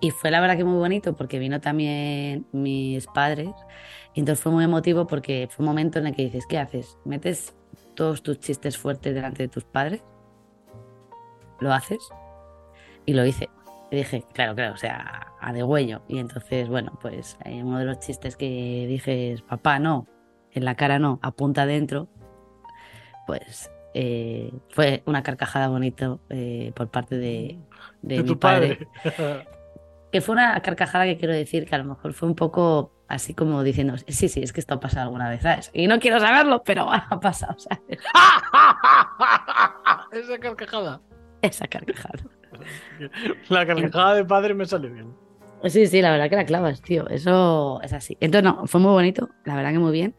Y 0.00 0.12
fue 0.12 0.30
la 0.30 0.40
verdad 0.40 0.56
que 0.56 0.62
muy 0.62 0.78
bonito 0.78 1.16
porque 1.16 1.40
vino 1.40 1.60
también 1.60 2.46
mis 2.52 3.08
padres 3.08 3.50
y 4.14 4.20
entonces 4.20 4.40
fue 4.40 4.52
muy 4.52 4.62
emotivo 4.62 5.08
porque 5.08 5.48
fue 5.50 5.64
un 5.64 5.70
momento 5.70 5.98
en 5.98 6.06
el 6.06 6.14
que 6.14 6.22
dices, 6.22 6.46
¿qué 6.48 6.58
haces? 6.58 6.98
¿Metes 7.04 7.52
todos 7.96 8.22
tus 8.22 8.38
chistes 8.38 8.78
fuertes 8.78 9.12
delante 9.12 9.42
de 9.42 9.48
tus 9.48 9.64
padres? 9.64 10.02
¿Lo 11.58 11.72
haces? 11.72 11.98
Y 13.06 13.14
lo 13.14 13.26
hice. 13.26 13.48
Y 13.90 13.96
dije, 13.96 14.24
claro, 14.32 14.54
claro, 14.54 14.74
o 14.74 14.76
sea, 14.76 15.32
a 15.40 15.52
degüello. 15.52 16.02
Y 16.08 16.18
entonces, 16.18 16.68
bueno, 16.68 16.98
pues 17.00 17.36
uno 17.44 17.78
de 17.78 17.84
los 17.84 18.00
chistes 18.00 18.36
que 18.36 18.86
dije 18.88 19.32
es, 19.32 19.42
papá, 19.42 19.78
no, 19.78 20.06
en 20.52 20.64
la 20.64 20.76
cara 20.76 20.98
no, 20.98 21.18
apunta 21.22 21.62
adentro, 21.62 22.08
pues 23.26 23.70
eh, 23.94 24.52
fue 24.70 25.02
una 25.06 25.22
carcajada 25.22 25.68
bonito 25.68 26.20
eh, 26.28 26.72
por 26.74 26.88
parte 26.88 27.16
de, 27.16 27.58
de, 28.02 28.22
mi 28.22 28.34
padre. 28.36 28.86
que 30.12 30.20
fue 30.20 30.34
una 30.34 30.60
carcajada 30.60 31.04
que 31.04 31.16
quiero 31.16 31.34
decir 31.34 31.66
que 31.66 31.74
a 31.74 31.78
lo 31.78 31.84
mejor 31.84 32.12
fue 32.12 32.28
un 32.28 32.36
poco 32.36 32.92
así 33.08 33.34
como 33.34 33.64
diciendo, 33.64 33.96
sí, 34.06 34.28
sí, 34.28 34.40
es 34.40 34.52
que 34.52 34.60
esto 34.60 34.74
ha 34.74 34.80
pasado 34.80 35.06
alguna 35.06 35.28
vez, 35.28 35.42
¿sabes? 35.42 35.72
Y 35.74 35.88
no 35.88 35.98
quiero 35.98 36.20
saberlo, 36.20 36.62
pero 36.62 36.88
ha 36.92 37.18
pasado, 37.20 37.56
¿sabes? 37.58 37.82
Esa 40.12 40.38
carcajada. 40.38 41.00
Esa 41.42 41.66
carcajada. 41.66 42.22
La 43.48 43.66
carcajada 43.66 44.14
de 44.14 44.24
padre 44.24 44.54
me 44.54 44.66
sale 44.66 44.88
bien. 44.88 45.14
Sí, 45.64 45.86
sí, 45.86 46.00
la 46.00 46.10
verdad 46.10 46.30
que 46.30 46.36
la 46.36 46.46
clavas, 46.46 46.80
tío. 46.80 47.08
Eso 47.08 47.80
es 47.82 47.92
así. 47.92 48.16
Entonces, 48.20 48.44
no, 48.44 48.66
fue 48.66 48.80
muy 48.80 48.92
bonito, 48.92 49.28
la 49.44 49.56
verdad 49.56 49.72
que 49.72 49.78
muy 49.78 49.92
bien. 49.92 50.14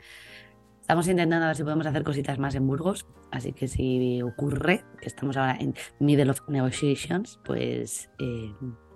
Estamos 0.81 1.07
intentando 1.07 1.45
a 1.45 1.47
ver 1.47 1.55
si 1.55 1.63
podemos 1.63 1.87
hacer 1.87 2.03
cositas 2.03 2.37
más 2.37 2.53
en 2.53 2.67
Burgos, 2.67 3.07
así 3.31 3.53
que 3.53 3.67
si 3.67 4.21
ocurre, 4.21 4.83
que 4.99 5.07
estamos 5.07 5.37
ahora 5.37 5.55
en 5.59 5.73
middle 5.99 6.29
of 6.29 6.41
negotiations, 6.49 7.39
pues 7.45 8.09
eh, 8.19 8.51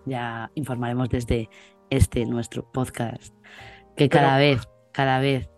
ya 0.06 0.52
informaremos 0.56 1.10
desde 1.10 1.50
este 1.90 2.26
nuestro 2.26 2.70
podcast, 2.72 3.34
que 3.96 4.10
cada 4.10 4.38
vez, 4.38 4.68
cada 4.92 5.20
vez 5.20 5.50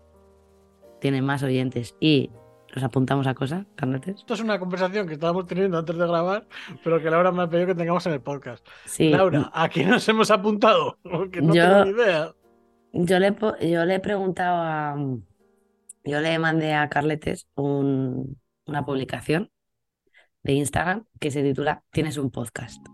tiene 1.00 1.22
más 1.22 1.42
oyentes 1.42 1.96
y 1.98 2.30
nos 2.78 2.84
apuntamos 2.84 3.26
a 3.26 3.34
cosas, 3.34 3.66
Carnetes. 3.74 4.20
Esto 4.20 4.34
es 4.34 4.40
una 4.40 4.58
conversación 4.60 5.08
que 5.08 5.14
estábamos 5.14 5.46
teniendo 5.46 5.78
antes 5.78 5.96
de 5.96 6.06
grabar, 6.06 6.46
pero 6.84 7.02
que 7.02 7.10
Laura 7.10 7.32
me 7.32 7.42
ha 7.42 7.50
pedido 7.50 7.66
que 7.66 7.74
tengamos 7.74 8.06
en 8.06 8.12
el 8.12 8.20
podcast. 8.20 8.64
Sí. 8.84 9.10
Laura, 9.10 9.50
¿a 9.52 9.68
quién 9.68 9.90
nos 9.90 10.08
hemos 10.08 10.30
apuntado? 10.30 10.96
Porque 11.02 11.42
no 11.42 11.52
tengo 11.52 11.84
ni 11.84 11.90
idea. 11.90 12.32
Yo 12.92 13.18
le, 13.18 13.34
yo 13.68 13.84
le 13.84 13.94
he 13.96 14.00
preguntado 14.00 14.56
a. 14.62 14.96
Yo 16.04 16.20
le 16.20 16.38
mandé 16.38 16.72
a 16.72 16.88
Carletes 16.88 17.48
una 17.56 18.86
publicación 18.86 19.50
de 20.44 20.52
Instagram 20.52 21.04
que 21.18 21.32
se 21.32 21.42
titula 21.42 21.82
Tienes 21.90 22.16
un 22.16 22.30
podcast. 22.30 22.86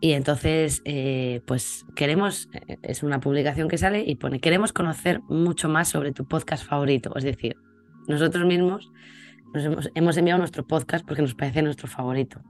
Y 0.00 0.12
entonces, 0.12 0.80
eh, 0.86 1.42
pues 1.46 1.84
queremos, 1.94 2.48
eh, 2.54 2.78
es 2.82 3.02
una 3.02 3.20
publicación 3.20 3.68
que 3.68 3.78
sale 3.78 4.04
y 4.06 4.16
pone, 4.16 4.40
queremos 4.40 4.72
conocer 4.72 5.20
mucho 5.28 5.68
más 5.68 5.88
sobre 5.88 6.12
tu 6.12 6.26
podcast 6.26 6.66
favorito. 6.66 7.14
Es 7.16 7.24
decir, 7.24 7.56
nosotros 8.08 8.44
mismos 8.46 8.90
nos 9.54 9.90
hemos, 9.94 10.16
enviado 10.16 10.38
nuestro 10.38 10.66
podcast 10.66 11.06
porque 11.06 11.22
nos 11.22 11.34
parece 11.34 11.62
nuestro 11.62 11.88
favorito. 11.88 12.42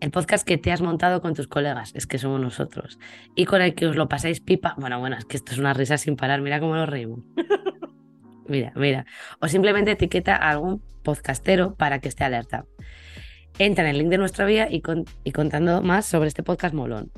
El 0.00 0.10
podcast 0.10 0.46
que 0.46 0.58
te 0.58 0.70
has 0.72 0.80
montado 0.80 1.20
con 1.20 1.34
tus 1.34 1.48
colegas, 1.48 1.92
es 1.94 2.06
que 2.06 2.18
somos 2.18 2.40
nosotros. 2.40 2.98
Y 3.34 3.44
con 3.46 3.62
el 3.62 3.74
que 3.74 3.86
os 3.86 3.96
lo 3.96 4.08
pasáis 4.08 4.40
pipa. 4.40 4.74
Bueno, 4.78 5.00
bueno, 5.00 5.16
es 5.16 5.24
que 5.24 5.36
esto 5.36 5.52
es 5.52 5.58
una 5.58 5.74
risa 5.74 5.98
sin 5.98 6.16
parar, 6.16 6.40
mira 6.40 6.60
cómo 6.60 6.74
nos 6.76 6.88
reímos. 6.88 7.20
Mira, 8.48 8.72
mira. 8.76 9.04
O 9.40 9.48
simplemente 9.48 9.90
etiqueta 9.90 10.34
a 10.34 10.48
algún 10.48 10.82
podcastero 11.02 11.74
para 11.74 11.98
que 11.98 12.08
esté 12.08 12.24
alerta. 12.24 12.64
Entra 13.58 13.84
en 13.84 13.90
el 13.90 13.98
link 13.98 14.08
de 14.08 14.16
nuestra 14.16 14.46
vía 14.46 14.68
y, 14.70 14.80
con- 14.80 15.04
y 15.22 15.32
contando 15.32 15.82
más 15.82 16.06
sobre 16.06 16.28
este 16.28 16.42
podcast 16.42 16.74
molón. 16.74 17.12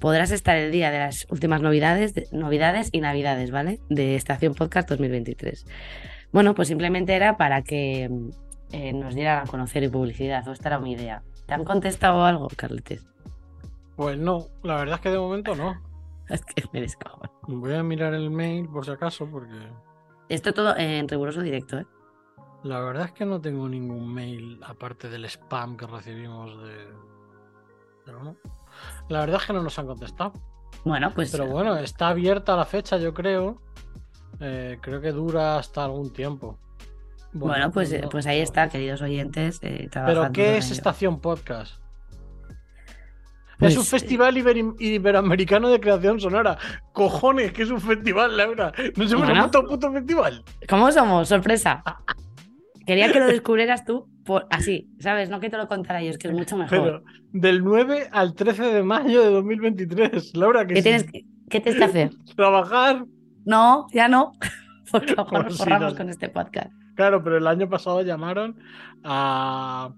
Podrás 0.00 0.30
estar 0.30 0.56
el 0.56 0.72
día 0.72 0.90
de 0.90 0.98
las 0.98 1.26
últimas 1.28 1.60
novedades, 1.60 2.14
de- 2.14 2.26
novedades 2.32 2.88
y 2.90 3.00
navidades, 3.02 3.50
¿vale? 3.50 3.80
De 3.90 4.14
Estación 4.16 4.54
Podcast 4.54 4.88
2023. 4.88 5.66
Bueno, 6.32 6.54
pues 6.54 6.68
simplemente 6.68 7.14
era 7.14 7.36
para 7.36 7.62
que 7.62 8.08
mm, 8.08 8.30
eh, 8.72 8.92
nos 8.92 9.14
dieran 9.14 9.46
a 9.46 9.50
conocer 9.50 9.82
y 9.82 9.88
publicidad, 9.88 10.46
o 10.48 10.52
esta 10.52 10.68
era 10.68 10.78
mi 10.78 10.92
idea. 10.92 11.22
¿Te 11.46 11.54
han 11.54 11.64
contestado 11.64 12.24
algo, 12.24 12.48
Carletes? 12.56 13.06
Pues 13.96 14.18
no, 14.18 14.46
la 14.62 14.76
verdad 14.76 14.96
es 14.96 15.00
que 15.00 15.10
de 15.10 15.18
momento 15.18 15.54
no. 15.54 15.74
Es 16.28 16.42
que 16.44 16.64
me 16.72 16.80
descojo. 16.80 17.20
Voy 17.46 17.74
a 17.74 17.82
mirar 17.82 18.14
el 18.14 18.30
mail 18.30 18.68
por 18.68 18.84
si 18.84 18.92
acaso, 18.92 19.28
porque 19.30 19.54
Esto 20.28 20.54
todo 20.54 20.74
en 20.76 21.06
riguroso 21.08 21.42
directo, 21.42 21.78
¿eh? 21.78 21.86
la 22.64 22.80
verdad 22.80 23.06
es 23.06 23.12
que 23.12 23.26
no 23.26 23.40
tengo 23.40 23.68
ningún 23.68 24.12
mail 24.12 24.60
aparte 24.64 25.08
del 25.08 25.24
spam 25.24 25.76
que 25.76 25.86
recibimos 25.86 26.56
de. 26.62 26.86
Pero 28.04 28.22
no. 28.22 28.36
La 29.08 29.20
verdad 29.20 29.40
es 29.40 29.46
que 29.46 29.52
no 29.52 29.62
nos 29.62 29.78
han 29.78 29.86
contestado. 29.86 30.32
Bueno, 30.84 31.12
pues 31.14 31.30
Pero 31.32 31.46
bueno, 31.46 31.76
está 31.76 32.08
abierta 32.08 32.56
la 32.56 32.64
fecha, 32.64 32.96
yo 32.98 33.12
creo. 33.14 33.60
Eh, 34.42 34.78
creo 34.80 35.00
que 35.00 35.12
dura 35.12 35.58
hasta 35.58 35.84
algún 35.84 36.12
tiempo. 36.12 36.58
Bueno, 37.32 37.70
pues, 37.70 37.92
eh, 37.92 38.00
no- 38.02 38.08
pues 38.08 38.26
ahí 38.26 38.40
está, 38.40 38.68
queridos 38.68 39.00
oyentes. 39.00 39.58
eh, 39.62 39.88
¿Pero 39.92 40.30
qué 40.32 40.58
es. 40.58 40.70
Estación 40.70 41.20
Podcast? 41.20 41.76
Pues, 43.58 43.72
es 43.74 43.78
un 43.78 43.84
festival 43.84 44.36
iberi- 44.36 44.74
iberoamericano 44.80 45.70
de 45.70 45.78
creación 45.78 46.18
sonora. 46.18 46.58
Cojones, 46.92 47.52
que 47.52 47.62
es 47.62 47.70
un 47.70 47.80
festival, 47.80 48.36
Laura. 48.36 48.72
Nos 48.96 49.12
hemos 49.12 49.26
Bueno. 49.26 49.44
un 49.44 49.66
puto 49.68 49.92
festival. 49.92 50.42
¿Cómo 50.68 50.90
somos? 50.90 51.28
Sorpresa. 51.28 51.84
Quería 52.84 53.12
que 53.12 53.20
lo 53.20 53.26
descubrieras 53.26 53.84
tú 53.84 54.08
por 54.24 54.48
así, 54.50 54.88
¿sabes? 54.98 55.30
No 55.30 55.38
que 55.38 55.48
te 55.48 55.56
lo 55.56 55.68
contara 55.68 56.02
yo, 56.02 56.10
es 56.10 56.18
que 56.18 56.26
es 56.26 56.34
mucho 56.34 56.56
mejor. 56.56 56.70
Pero 56.82 57.02
del 57.32 57.62
9 57.62 58.08
al 58.10 58.34
13 58.34 58.64
de 58.64 58.82
mayo 58.82 59.22
de 59.22 59.30
2023. 59.30 60.36
Laura, 60.36 60.66
que 60.66 60.74
¿Qué 60.74 60.80
si 60.80 60.82
tienes, 60.82 61.04
¿Qué 61.48 61.60
tienes 61.60 61.76
que 61.76 61.84
hacer? 61.84 62.10
trabajar. 62.36 63.04
No, 63.44 63.86
ya 63.92 64.08
no. 64.08 64.32
Porque 64.90 65.12
a 65.12 65.16
lo 65.16 65.24
mejor 65.24 65.42
Pues 65.44 65.54
nos 65.54 65.58
forramos 65.58 65.92
no. 65.92 65.96
con 65.98 66.08
este 66.10 66.28
podcast. 66.28 66.72
Claro, 66.94 67.22
pero 67.24 67.38
el 67.38 67.46
año 67.46 67.68
pasado 67.68 68.02
llamaron 68.02 68.58
a. 69.04 69.90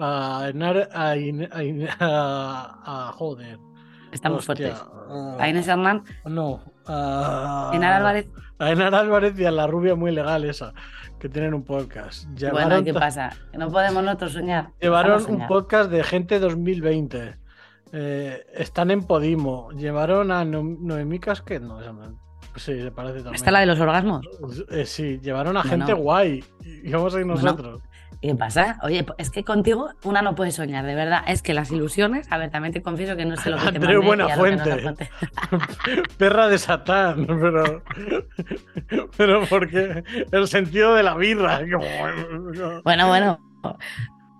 A, 0.00 0.46
a, 0.46 0.48
a 0.48 1.14
a- 2.00 3.08
a- 3.08 3.12
joder. 3.12 3.58
Estamos 4.10 4.48
hostia, 4.48 4.74
fuertes. 4.74 5.36
a- 5.38 5.42
A 5.42 5.48
Inés 5.48 5.68
Hernán, 5.68 6.02
No. 6.24 6.60
A, 6.86 7.70
Enar 7.74 7.94
Álvarez. 7.94 8.28
A 8.58 8.70
Enar 8.70 8.94
Álvarez 8.94 9.38
y 9.38 9.44
a 9.44 9.50
la 9.50 9.66
rubia 9.66 9.94
muy 9.94 10.10
legal 10.12 10.44
esa, 10.44 10.72
que 11.18 11.28
tienen 11.28 11.54
un 11.54 11.64
podcast. 11.64 12.24
Bueno, 12.26 12.38
Llevaron, 12.38 12.80
¿y 12.80 12.84
¿qué 12.84 12.94
pasa? 12.94 13.30
Que 13.52 13.58
no 13.58 13.70
podemos 13.70 14.02
nosotros 14.02 14.32
soñar. 14.32 14.70
llevaron 14.80 15.24
un 15.28 15.46
podcast 15.46 15.90
de 15.90 16.02
gente 16.04 16.38
2020. 16.40 17.36
Eh, 17.92 18.46
están 18.54 18.90
en 18.90 19.04
Podimo. 19.04 19.70
Llevaron 19.72 20.30
a 20.32 20.44
no 20.44 20.62
Noemí 20.64 21.18
Casquet. 21.20 21.62
No, 21.62 21.80
esa 21.80 21.92
no- 21.92 22.18
Sí, 22.56 22.80
se 22.80 22.90
parece 22.90 23.16
también. 23.16 23.34
¿Está 23.34 23.50
la 23.50 23.60
de 23.60 23.66
los 23.66 23.80
orgasmos? 23.80 24.26
Eh, 24.70 24.86
sí, 24.86 25.18
llevaron 25.20 25.56
a 25.56 25.62
gente 25.62 25.92
guay. 25.92 26.44
Y 26.62 26.90
vamos 26.90 27.14
a 27.14 27.20
ir 27.20 27.26
Bueno. 27.26 27.40
nosotros. 27.42 27.82
¿Y 28.20 28.28
¿Qué 28.28 28.34
pasa? 28.36 28.78
Oye, 28.82 29.04
es 29.18 29.28
que 29.30 29.44
contigo 29.44 29.90
una 30.02 30.22
no 30.22 30.34
puede 30.34 30.50
soñar, 30.50 30.86
de 30.86 30.94
verdad. 30.94 31.22
Es 31.26 31.42
que 31.42 31.52
las 31.52 31.70
ilusiones, 31.70 32.30
a 32.32 32.38
ver, 32.38 32.50
también 32.50 32.72
te 32.72 32.80
confieso 32.80 33.16
que 33.16 33.26
no 33.26 33.36
sé 33.36 33.50
lo 33.50 33.56
que 33.58 33.64
te 33.72 33.76
Andreu 33.76 34.00
te 34.00 34.06
Buenafuente. 34.06 34.82
conté. 34.82 35.10
Perra 36.16 36.48
de 36.48 36.56
Satán, 36.58 37.26
pero. 37.26 37.82
Pero 39.18 39.42
porque 39.50 40.04
el 40.32 40.48
sentido 40.48 40.94
de 40.94 41.02
la 41.02 41.14
birra. 41.16 41.60
Bueno, 42.82 43.08
bueno. 43.08 43.38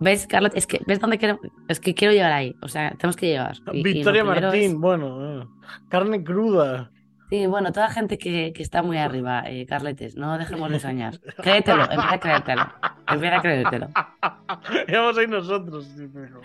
¿Ves, 0.01 0.27
Carlot? 0.27 0.55
Es 0.57 0.67
que, 0.67 0.81
¿ves 0.87 1.01
dónde 1.01 1.19
quiero? 1.19 1.39
Es 1.69 1.81
que 1.81 1.95
quiero 1.95 2.13
llegar 2.13 2.33
ahí. 2.33 2.55
O 2.63 2.69
sea, 2.69 2.91
tenemos 2.93 3.17
que 3.17 3.27
llegar. 3.27 3.57
Y- 3.73 3.79
y 3.79 3.83
lo 3.83 3.83
Victoria 3.83 4.25
Martín, 4.25 4.63
es- 4.73 4.75
bueno. 4.75 5.43
eh, 5.43 5.47
Carne 5.89 6.23
cruda. 6.25 6.91
Sí, 7.31 7.47
bueno, 7.47 7.73
toda 7.73 7.91
gente 7.91 8.19
que, 8.19 8.53
que 8.55 8.63
está 8.63 8.83
muy 8.83 8.99
arriba, 8.99 9.43
eh, 9.47 9.67
Carletes, 9.67 10.17
no 10.17 10.37
dejemos 10.39 10.71
de 10.71 10.79
soñar. 10.79 11.19
Créetelo, 11.43 11.83
empieza 11.85 12.13
a 12.15 12.21
creértelo. 12.21 12.73
Empieza 13.09 13.37
a 13.37 13.41
creértelo. 13.43 13.89
Vamos 14.93 15.19
a 15.19 15.23
ir 15.23 15.29
nosotros. 15.29 15.85
sí, 15.97 16.09
pero- 16.13 16.41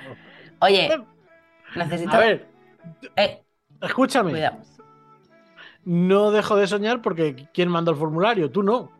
Oye, 0.61 0.89
necesito. 1.75 2.15
A 2.15 2.19
ver, 2.19 2.47
Eh, 3.15 3.43
escúchame. 3.81 4.31
cuidado, 4.31 4.57
No 5.85 6.31
dejo 6.31 6.55
de 6.55 6.67
soñar 6.67 7.01
porque 7.01 7.47
¿quién 7.53 7.69
mandó 7.69 7.91
el 7.91 7.97
formulario? 7.97 8.49
Tú 8.51 8.63
no. 8.63 8.91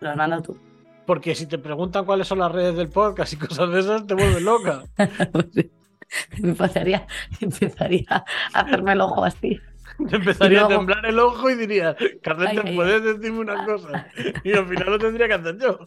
lo 0.00 0.10
has 0.10 0.16
mandado 0.16 0.42
tú. 0.42 0.58
Porque 1.06 1.34
si 1.36 1.46
te 1.46 1.58
preguntan 1.58 2.04
cuáles 2.04 2.26
son 2.26 2.38
las 2.40 2.50
redes 2.50 2.76
del 2.76 2.88
podcast 2.88 3.32
y 3.32 3.36
cosas 3.36 3.70
de 3.70 3.80
esas, 3.80 4.06
te 4.06 4.14
vuelves 4.14 4.42
loca. 4.42 4.82
empezaría, 6.42 7.06
empezaría 7.40 8.06
a 8.10 8.24
hacerme 8.60 8.92
el 8.92 9.00
ojo 9.00 9.24
así. 9.24 9.60
Te 10.08 10.16
empezaría 10.16 10.60
luego- 10.60 10.74
a 10.74 10.76
temblar 10.78 11.06
el 11.06 11.18
ojo 11.18 11.50
y 11.50 11.54
dirías, 11.54 11.96
Carlete, 12.22 12.60
Ay, 12.62 12.68
ay, 12.70 12.76
¿puedes 12.76 13.02
decirme 13.02 13.38
una 13.40 13.64
cosa? 13.64 14.06
Y 14.44 14.52
al 14.52 14.66
final 14.66 14.86
lo 14.90 14.98
tendría 14.98 15.26
que 15.28 15.34
hacer 15.34 15.58
yo. 15.58 15.78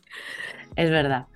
Es 0.76 0.90
verdad. 0.90 1.28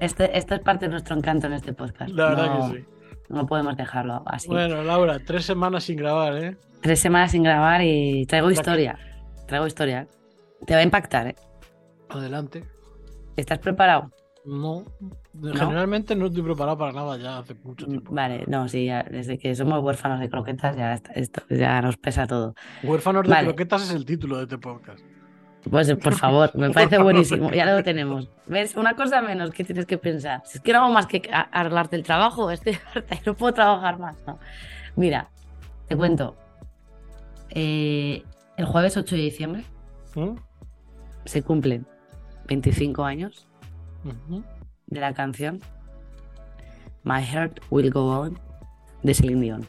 Este, 0.00 0.36
esto 0.38 0.54
es 0.54 0.60
parte 0.60 0.86
de 0.86 0.92
nuestro 0.92 1.16
encanto 1.16 1.46
en 1.46 1.54
este 1.54 1.72
podcast. 1.72 2.10
La 2.12 2.28
verdad 2.30 2.46
no, 2.58 2.72
que 2.72 2.78
sí. 2.78 2.84
no 3.28 3.46
podemos 3.46 3.76
dejarlo 3.76 4.22
así. 4.26 4.48
Bueno, 4.48 4.82
Laura, 4.84 5.18
tres 5.18 5.44
semanas 5.44 5.84
sin 5.84 5.96
grabar, 5.96 6.36
¿eh? 6.36 6.56
Tres 6.80 7.00
semanas 7.00 7.30
sin 7.32 7.42
grabar 7.42 7.80
y 7.82 8.24
traigo 8.26 8.50
historia. 8.50 8.98
Traigo 9.48 9.66
historia. 9.66 10.06
Te 10.66 10.74
va 10.74 10.80
a 10.80 10.84
impactar, 10.84 11.26
¿eh? 11.28 11.34
Adelante. 12.08 12.64
¿Estás 13.36 13.58
preparado? 13.58 14.10
No, 14.44 14.84
generalmente 15.32 16.14
no 16.14 16.26
estoy 16.26 16.42
preparado 16.42 16.76
para 16.76 16.92
nada 16.92 17.16
ya 17.16 17.38
hace 17.38 17.54
mucho 17.62 17.86
tiempo. 17.86 18.12
Vale, 18.14 18.44
no, 18.46 18.68
sí, 18.68 18.84
ya, 18.86 19.02
desde 19.02 19.38
que 19.38 19.54
somos 19.54 19.82
huérfanos 19.82 20.20
de 20.20 20.28
croquetas 20.28 20.76
ya, 20.76 20.92
está- 20.94 21.12
esto, 21.12 21.42
ya 21.48 21.80
nos 21.80 21.96
pesa 21.96 22.26
todo. 22.26 22.54
Huérfanos 22.82 23.22
de 23.24 23.30
Vale. 23.30 23.46
croquetas 23.48 23.84
es 23.84 23.90
el 23.94 24.04
título 24.04 24.36
de 24.36 24.42
este 24.42 24.58
podcast. 24.58 25.00
Pues 25.70 25.90
por 25.94 26.14
favor, 26.18 26.50
me 26.56 26.68
parece 26.70 26.98
buenísimo, 26.98 27.50
ya 27.52 27.64
lo 27.64 27.82
tenemos. 27.82 28.28
¿Ves? 28.46 28.76
Una 28.76 28.94
cosa 28.94 29.22
menos 29.22 29.50
que 29.50 29.64
tienes 29.64 29.86
que 29.86 29.96
pensar. 29.96 30.42
Si 30.44 30.58
es 30.58 30.62
que 30.62 30.74
no 30.74 30.80
hago 30.84 30.92
más 30.92 31.06
que 31.06 31.22
arreglarte 31.50 31.96
el 31.96 32.02
trabajo, 32.02 32.50
estoy 32.50 32.76
harta 32.94 33.14
y 33.14 33.20
no 33.24 33.34
puedo 33.34 33.54
trabajar 33.54 33.98
más. 33.98 34.16
¿no? 34.26 34.38
Mira, 34.94 35.30
te 35.88 35.96
cuento. 35.96 36.36
Eh, 37.48 38.22
el 38.58 38.64
jueves 38.66 38.96
8 38.96 39.16
de 39.16 39.22
diciembre 39.22 39.64
¿Mm? 40.16 40.32
se 41.24 41.42
cumplen 41.42 41.86
25 42.46 43.04
años 43.04 43.46
De 44.86 45.00
la 45.00 45.12
canción 45.14 45.60
My 47.04 47.22
Heart 47.22 47.60
Will 47.70 47.90
Go 47.90 48.20
On 48.20 48.38
de 49.02 49.14
Celine 49.14 49.40
Dion. 49.42 49.68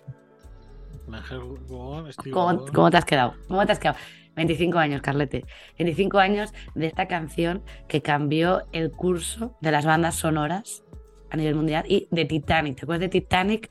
Gobón, 1.67 2.11
Steve 2.11 2.31
¿Cómo, 2.31 2.89
te 2.89 2.97
has 2.97 3.05
quedado? 3.05 3.33
¿Cómo 3.47 3.65
te 3.65 3.71
has 3.71 3.79
quedado? 3.79 3.97
25 4.35 4.77
años, 4.77 5.01
Carlete. 5.01 5.45
25 5.77 6.17
años 6.19 6.51
de 6.73 6.87
esta 6.87 7.07
canción 7.07 7.63
que 7.87 8.01
cambió 8.01 8.63
el 8.71 8.91
curso 8.91 9.55
de 9.61 9.71
las 9.71 9.85
bandas 9.85 10.15
sonoras 10.15 10.83
a 11.29 11.37
nivel 11.37 11.55
mundial 11.55 11.85
y 11.87 12.07
de 12.11 12.25
Titanic. 12.25 12.75
¿Te 12.77 12.83
acuerdas 12.83 13.01
de 13.01 13.09
Titanic? 13.09 13.69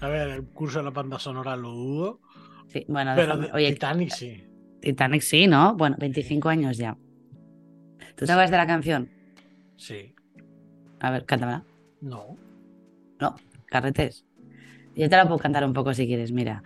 A 0.00 0.08
ver, 0.08 0.28
el 0.28 0.44
curso 0.46 0.78
de 0.78 0.84
la 0.84 0.90
banda 0.90 1.18
sonora 1.18 1.56
lo 1.56 1.70
dudo. 1.72 2.20
Sí, 2.68 2.84
bueno, 2.88 3.12
Pero 3.14 3.34
déjame- 3.36 3.46
de 3.48 3.52
oye, 3.52 3.72
Titanic 3.72 4.10
sí. 4.10 4.44
Titanic 4.80 5.22
sí, 5.22 5.46
¿no? 5.46 5.74
Bueno, 5.74 5.96
25 5.98 6.48
años 6.48 6.76
ya. 6.76 6.96
¿Tú 8.16 8.24
te 8.26 8.32
acuerdas 8.32 8.50
de 8.50 8.56
la 8.56 8.66
canción? 8.66 9.10
Sí. 9.78 10.14
A 11.00 11.10
ver, 11.10 11.24
cántamela. 11.24 11.64
No. 12.00 12.36
No, 13.20 13.34
carretes. 13.66 14.26
Yo 14.94 15.08
te 15.08 15.16
la 15.16 15.24
puedo 15.26 15.38
cantar 15.38 15.64
un 15.64 15.72
poco 15.72 15.94
si 15.94 16.06
quieres, 16.06 16.32
mira. 16.32 16.62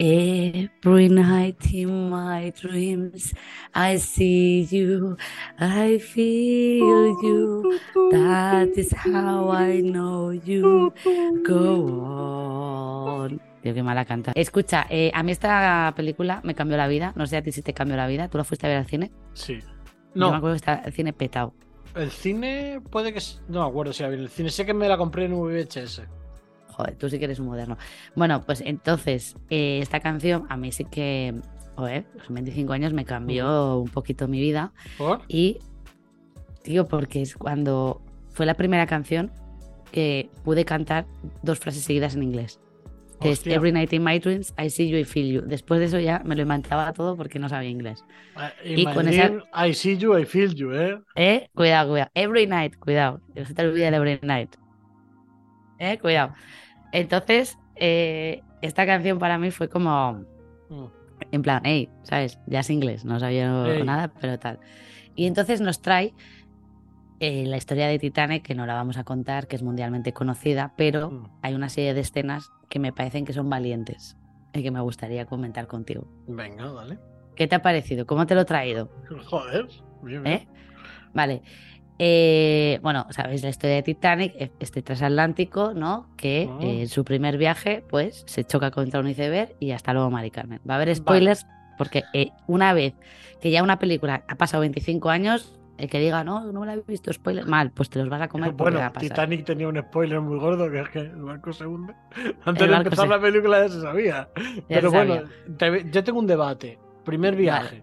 Every 0.00 1.08
night 1.08 1.56
in 1.72 2.08
my 2.08 2.52
dreams 2.52 3.34
I 3.74 3.98
see 3.98 4.64
you, 4.70 5.16
I 5.58 5.98
feel 5.98 7.16
you. 7.20 7.80
That 8.12 8.68
is 8.76 8.94
how 8.94 9.50
I 9.50 9.82
know 9.82 10.32
you. 10.32 10.92
Go 11.44 12.04
on. 12.04 13.40
Tío, 13.62 13.74
qué 13.74 13.82
mala 13.82 14.04
canta. 14.04 14.30
Escucha, 14.36 14.86
eh, 14.88 15.10
a 15.14 15.24
mí 15.24 15.32
esta 15.32 15.92
película 15.96 16.40
me 16.44 16.54
cambió 16.54 16.76
la 16.76 16.86
vida. 16.86 17.12
No 17.16 17.26
sé 17.26 17.38
a 17.38 17.42
ti 17.42 17.50
si 17.50 17.62
te 17.62 17.74
cambió 17.74 17.96
la 17.96 18.06
vida. 18.06 18.28
¿Tú 18.28 18.38
la 18.38 18.44
fuiste 18.44 18.66
a 18.66 18.70
ver 18.70 18.78
al 18.78 18.86
cine? 18.86 19.10
Sí. 19.32 19.58
Yo 19.58 19.66
No, 20.14 20.30
me 20.30 20.36
acuerdo 20.36 20.54
que 20.54 20.58
está 20.58 20.74
el 20.84 20.92
cine 20.92 21.12
petado. 21.12 21.54
El 21.94 22.10
cine 22.10 22.80
puede 22.90 23.12
que. 23.12 23.20
No 23.48 23.62
me 23.62 23.68
acuerdo 23.68 23.92
si 23.92 24.04
bien 24.04 24.20
el 24.20 24.28
cine. 24.28 24.50
Sé 24.50 24.66
que 24.66 24.74
me 24.74 24.88
la 24.88 24.96
compré 24.96 25.24
en 25.24 25.34
VHS. 25.34 26.02
Joder, 26.72 26.96
tú 26.96 27.08
sí 27.08 27.18
que 27.18 27.24
eres 27.24 27.40
un 27.40 27.46
moderno. 27.46 27.76
Bueno, 28.14 28.42
pues 28.44 28.62
entonces, 28.64 29.36
eh, 29.50 29.80
esta 29.82 30.00
canción 30.00 30.46
a 30.48 30.56
mí 30.56 30.70
sí 30.70 30.84
que, 30.84 31.34
joder, 31.74 32.04
con 32.24 32.34
25 32.34 32.72
años 32.72 32.92
me 32.92 33.04
cambió 33.04 33.78
un 33.78 33.88
poquito 33.88 34.28
mi 34.28 34.40
vida. 34.40 34.72
¿Por? 34.96 35.22
Y, 35.26 35.58
tío, 36.62 36.86
porque 36.86 37.22
es 37.22 37.34
cuando 37.34 38.00
fue 38.30 38.46
la 38.46 38.54
primera 38.54 38.86
canción 38.86 39.32
que 39.90 40.30
pude 40.44 40.64
cantar 40.64 41.06
dos 41.42 41.58
frases 41.58 41.82
seguidas 41.82 42.14
en 42.14 42.22
inglés. 42.22 42.60
Que 43.20 43.32
es. 43.32 43.46
Every 43.46 43.72
night 43.72 43.92
in 43.92 44.02
my 44.04 44.18
dreams, 44.18 44.54
I 44.58 44.70
see 44.70 44.88
you, 44.88 44.96
I 44.98 45.04
feel 45.04 45.26
you. 45.32 45.42
Después 45.42 45.80
de 45.80 45.86
eso 45.86 45.98
ya 45.98 46.20
me 46.24 46.34
lo 46.36 46.42
inventaba 46.42 46.92
todo 46.92 47.16
porque 47.16 47.38
no 47.38 47.48
sabía 47.48 47.68
inglés. 47.70 48.04
Eh, 48.64 48.74
Y 48.76 48.84
con 48.84 49.08
esa- 49.08 49.32
I 49.66 49.74
see 49.74 49.96
you, 49.96 50.16
I 50.16 50.24
feel 50.24 50.54
you, 50.54 50.72
¿eh? 50.72 51.00
¿Eh? 51.16 51.50
Cuidado, 51.54 51.90
cuidado. 51.90 52.10
Every 52.14 52.46
night, 52.46 52.76
cuidado. 52.78 53.20
No 53.34 53.44
se 53.44 53.54
te 53.54 53.62
olvide 53.66 53.88
el 53.88 53.94
every 53.94 54.18
night. 54.22 54.54
¿Eh? 55.78 55.98
Cuidado. 55.98 56.34
Entonces, 56.92 57.58
eh, 57.76 58.42
esta 58.62 58.86
canción 58.86 59.18
para 59.18 59.38
mí 59.38 59.50
fue 59.50 59.68
como, 59.68 60.24
Mm. 60.70 60.84
en 61.32 61.42
plan, 61.42 61.62
hey, 61.64 61.88
¿sabes? 62.02 62.38
Ya 62.46 62.60
es 62.60 62.70
inglés, 62.70 63.04
no 63.04 63.18
sabía 63.20 63.48
nada, 63.84 64.12
pero 64.20 64.38
tal. 64.38 64.58
Y 65.14 65.26
entonces 65.26 65.60
nos 65.60 65.80
trae 65.82 66.14
eh, 67.20 67.44
la 67.46 67.56
historia 67.56 67.88
de 67.88 67.98
Titanic, 67.98 68.42
que 68.44 68.54
no 68.54 68.66
la 68.66 68.74
vamos 68.74 68.96
a 68.96 69.04
contar, 69.04 69.46
que 69.48 69.56
es 69.56 69.62
mundialmente 69.62 70.12
conocida, 70.12 70.72
pero 70.76 71.10
Mm. 71.10 71.24
hay 71.42 71.54
una 71.54 71.68
serie 71.68 71.94
de 71.94 72.00
escenas 72.00 72.50
que 72.68 72.78
me 72.78 72.92
parecen 72.92 73.24
que 73.24 73.32
son 73.32 73.48
valientes 73.50 74.16
y 74.52 74.62
que 74.62 74.70
me 74.70 74.80
gustaría 74.80 75.26
comentar 75.26 75.66
contigo. 75.66 76.06
Venga, 76.26 76.70
dale. 76.72 76.98
¿Qué 77.34 77.46
te 77.46 77.54
ha 77.54 77.62
parecido? 77.62 78.06
¿Cómo 78.06 78.26
te 78.26 78.34
lo 78.34 78.42
he 78.42 78.44
traído? 78.44 78.88
Joder. 79.26 79.66
bien, 80.02 80.22
bien. 80.22 80.26
¿Eh? 80.26 80.48
Vale. 81.14 81.42
Eh, 82.00 82.78
bueno, 82.82 83.06
sabéis 83.10 83.42
la 83.42 83.48
historia 83.48 83.76
de 83.76 83.82
Titanic, 83.82 84.32
e- 84.38 84.52
este 84.60 84.82
transatlántico, 84.82 85.74
¿no? 85.74 86.06
Que 86.16 86.42
eh, 86.60 86.82
en 86.82 86.88
su 86.88 87.04
primer 87.04 87.36
viaje, 87.38 87.82
pues, 87.90 88.22
se 88.26 88.44
choca 88.44 88.70
contra 88.70 89.00
un 89.00 89.08
iceberg 89.08 89.56
y 89.58 89.72
hasta 89.72 89.92
luego, 89.92 90.08
Mari 90.10 90.30
Carmen. 90.30 90.60
Va 90.68 90.74
a 90.74 90.76
haber 90.76 90.94
spoilers 90.94 91.44
porque 91.76 92.04
eh, 92.12 92.30
una 92.46 92.72
vez 92.72 92.94
que 93.40 93.50
ya 93.50 93.62
una 93.64 93.78
película 93.80 94.22
ha 94.28 94.34
pasado 94.36 94.60
25 94.60 95.10
años, 95.10 95.57
el 95.78 95.88
que 95.88 95.98
diga, 96.00 96.22
no, 96.24 96.52
no 96.52 96.60
me 96.60 96.66
la 96.66 96.74
he 96.74 96.80
visto, 96.82 97.12
spoiler, 97.12 97.46
mal, 97.46 97.70
pues 97.70 97.88
te 97.88 97.98
los 98.00 98.08
vas 98.08 98.20
a 98.20 98.28
comer 98.28 98.52
Bueno, 98.52 98.78
va 98.80 98.86
a 98.86 98.92
pasar. 98.92 99.08
Titanic 99.08 99.44
tenía 99.46 99.68
un 99.68 99.78
spoiler 99.80 100.20
muy 100.20 100.38
gordo 100.38 100.70
que 100.70 100.80
es 100.80 100.88
que 100.90 100.98
el 100.98 101.22
barco 101.22 101.52
se 101.52 101.66
hunde. 101.66 101.94
Antes 102.44 102.68
de 102.68 102.74
empezar 102.74 103.06
se- 103.06 103.10
la 103.10 103.20
película 103.20 103.62
ya 103.66 103.72
se 103.72 103.80
sabía. 103.80 104.28
Ya 104.36 104.62
Pero 104.68 104.90
se 104.90 104.96
bueno, 104.96 105.14
sabía. 105.14 105.56
te- 105.56 105.90
yo 105.90 106.04
tengo 106.04 106.18
un 106.18 106.26
debate. 106.26 106.78
Primer 107.04 107.36
viaje. 107.36 107.82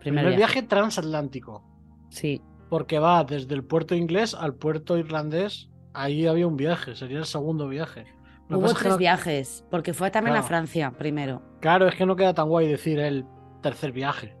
Primer, 0.00 0.24
Primer, 0.24 0.24
viaje. 0.36 0.36
viaje. 0.36 0.62
transatlántico. 0.62 1.62
Sí, 2.08 2.40
Porque 2.70 2.98
va 2.98 3.24
desde 3.24 3.54
el 3.54 3.64
puerto 3.64 3.94
inglés 3.94 4.34
al 4.34 4.54
puerto 4.54 4.96
irlandés. 4.98 5.70
Ahí 5.94 6.26
había 6.26 6.46
un 6.46 6.56
viaje, 6.56 6.94
sería 6.96 7.18
el 7.18 7.24
segundo 7.24 7.66
viaje. 7.68 8.04
Hubo 8.50 8.72
tres 8.74 8.92
no- 8.92 8.96
viajes, 8.98 9.64
porque 9.70 9.92
fue 9.94 10.10
también 10.10 10.36
a. 10.36 10.42
Francia 10.42 10.90
primero. 10.92 11.42
Claro, 11.60 11.86
es 11.88 11.94
que 11.94 12.06
no 12.06 12.16
queda 12.16 12.32
tan 12.34 12.48
guay 12.48 12.66
decir 12.68 12.98
el 12.98 13.24
tercer 13.62 13.92
viaje. 13.92 14.34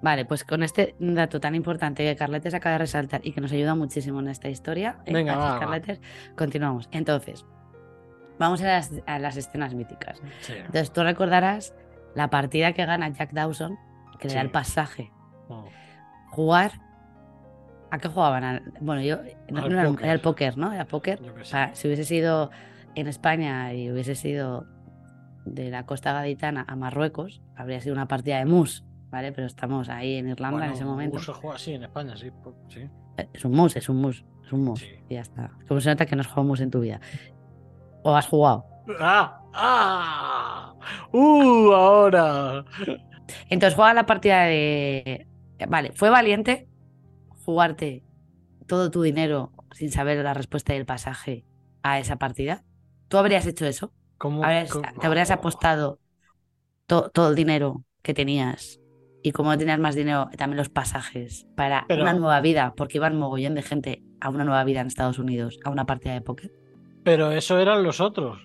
Vale, 0.00 0.24
pues 0.24 0.44
con 0.44 0.62
este 0.62 0.94
dato 1.00 1.40
tan 1.40 1.54
importante 1.56 2.04
que 2.04 2.14
Carletes 2.14 2.54
acaba 2.54 2.74
de 2.74 2.78
resaltar 2.78 3.20
y 3.24 3.32
que 3.32 3.40
nos 3.40 3.50
ayuda 3.52 3.74
muchísimo 3.74 4.20
en 4.20 4.28
esta 4.28 4.48
historia, 4.48 4.98
¿eh? 5.06 5.12
Venga, 5.12 5.36
va. 5.36 5.58
Carletes, 5.58 6.00
continuamos. 6.36 6.88
Entonces, 6.92 7.44
vamos 8.38 8.62
a 8.62 8.66
las, 8.66 8.92
a 9.06 9.18
las 9.18 9.36
escenas 9.36 9.74
míticas. 9.74 10.22
Sí. 10.40 10.52
Entonces, 10.56 10.92
tú 10.92 11.02
recordarás 11.02 11.74
la 12.14 12.30
partida 12.30 12.72
que 12.74 12.84
gana 12.86 13.08
Jack 13.08 13.32
Dawson, 13.32 13.76
que 14.20 14.28
le 14.28 14.34
da 14.34 14.40
el 14.42 14.50
pasaje. 14.50 15.10
Oh. 15.48 15.64
Jugar. 16.30 16.72
¿A 17.90 17.98
qué 17.98 18.08
jugaban? 18.08 18.44
Al- 18.44 18.62
Bueno, 18.80 19.00
yo. 19.02 19.16
No, 19.50 19.62
Al 19.62 19.72
no 19.72 19.98
era, 19.98 20.12
el 20.12 20.20
póker, 20.20 20.58
¿no? 20.58 20.72
Era 20.72 20.84
póker. 20.84 21.20
Si 21.72 21.86
hubiese 21.88 22.04
sido 22.04 22.50
en 22.94 23.08
España 23.08 23.72
y 23.74 23.90
hubiese 23.90 24.14
sido 24.14 24.66
de 25.44 25.70
la 25.70 25.86
costa 25.86 26.12
gaditana 26.12 26.64
a 26.68 26.76
Marruecos, 26.76 27.40
habría 27.56 27.80
sido 27.80 27.94
una 27.94 28.06
partida 28.06 28.38
de 28.38 28.44
mus, 28.44 28.84
¿vale? 29.10 29.32
Pero 29.32 29.46
estamos 29.46 29.88
ahí 29.88 30.16
en 30.16 30.28
Irlanda 30.28 30.66
en 30.66 30.72
ese 30.72 30.84
momento. 30.84 31.16
Uso 31.18 31.34
juega 31.34 31.56
así 31.56 31.72
en 31.74 31.84
España, 31.84 32.16
sí. 32.16 32.30
Eh, 33.16 33.28
Es 33.32 33.44
un 33.44 33.52
mus, 33.52 33.76
es 33.76 33.88
un 33.88 33.96
mus, 33.96 34.24
es 34.44 34.52
un 34.52 34.64
mus. 34.64 34.80
Sí. 34.80 34.88
Y 35.08 35.14
ya 35.14 35.20
está. 35.22 35.50
Como 35.66 35.80
se 35.80 35.88
nota 35.90 36.06
que 36.06 36.14
no 36.16 36.20
has 36.20 36.26
jugado 36.28 36.44
mus 36.48 36.60
en 36.60 36.70
tu 36.70 36.80
vida. 36.80 37.00
O 38.04 38.14
has 38.14 38.26
jugado. 38.26 38.64
¡Ah! 39.00 39.40
¡Ah! 39.54 40.74
¡Uh! 41.12 41.72
Ahora. 41.72 42.64
Entonces 43.50 43.74
juega 43.74 43.92
la 43.94 44.06
partida 44.06 44.44
de. 44.44 45.26
Vale, 45.68 45.92
fue 45.92 46.08
valiente 46.10 46.68
jugarte 47.44 48.04
todo 48.66 48.90
tu 48.90 49.02
dinero 49.02 49.52
sin 49.72 49.90
saber 49.90 50.22
la 50.22 50.34
respuesta 50.34 50.72
del 50.72 50.86
pasaje 50.86 51.44
a 51.82 51.98
esa 51.98 52.16
partida. 52.16 52.64
¿Tú 53.08 53.16
habrías 53.18 53.46
hecho 53.46 53.66
eso? 53.66 53.92
¿Cómo, 54.18 54.44
Habrías- 54.44 54.70
cómo- 54.70 54.84
¿Te 55.00 55.06
habrías 55.06 55.30
apostado 55.30 55.98
to- 56.86 57.10
todo 57.10 57.30
el 57.30 57.34
dinero 57.34 57.84
que 58.02 58.14
tenías? 58.14 58.80
Y 59.22 59.32
como 59.32 59.50
no 59.50 59.58
tenías 59.58 59.78
más 59.80 59.94
dinero, 59.94 60.28
también 60.36 60.58
los 60.58 60.68
pasajes 60.68 61.46
para 61.56 61.84
Pero- 61.88 62.02
una 62.02 62.12
nueva 62.14 62.40
vida, 62.40 62.72
porque 62.76 62.98
iban 62.98 63.16
mogollón 63.18 63.54
de 63.54 63.62
gente 63.62 64.02
a 64.20 64.28
una 64.30 64.44
nueva 64.44 64.62
vida 64.64 64.80
en 64.80 64.86
Estados 64.86 65.18
Unidos, 65.18 65.58
a 65.64 65.70
una 65.70 65.86
partida 65.86 66.12
de 66.14 66.20
póker. 66.20 66.52
Pero 67.04 67.32
eso 67.32 67.58
eran 67.58 67.82
los 67.82 68.00
otros. 68.00 68.38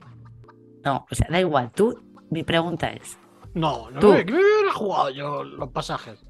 No, 0.83 1.05
o 1.09 1.15
sea, 1.15 1.27
da 1.29 1.39
igual. 1.39 1.71
Tú, 1.73 2.01
mi 2.29 2.43
pregunta 2.43 2.89
es, 2.91 3.17
No, 3.53 3.89
no 3.91 3.99
Tú. 3.99 4.11
me, 4.13 4.25
me 4.25 4.31
hubiera 4.33 4.73
jugado 4.73 5.09
yo 5.11 5.43
los 5.43 5.69
pasajes. 5.69 6.25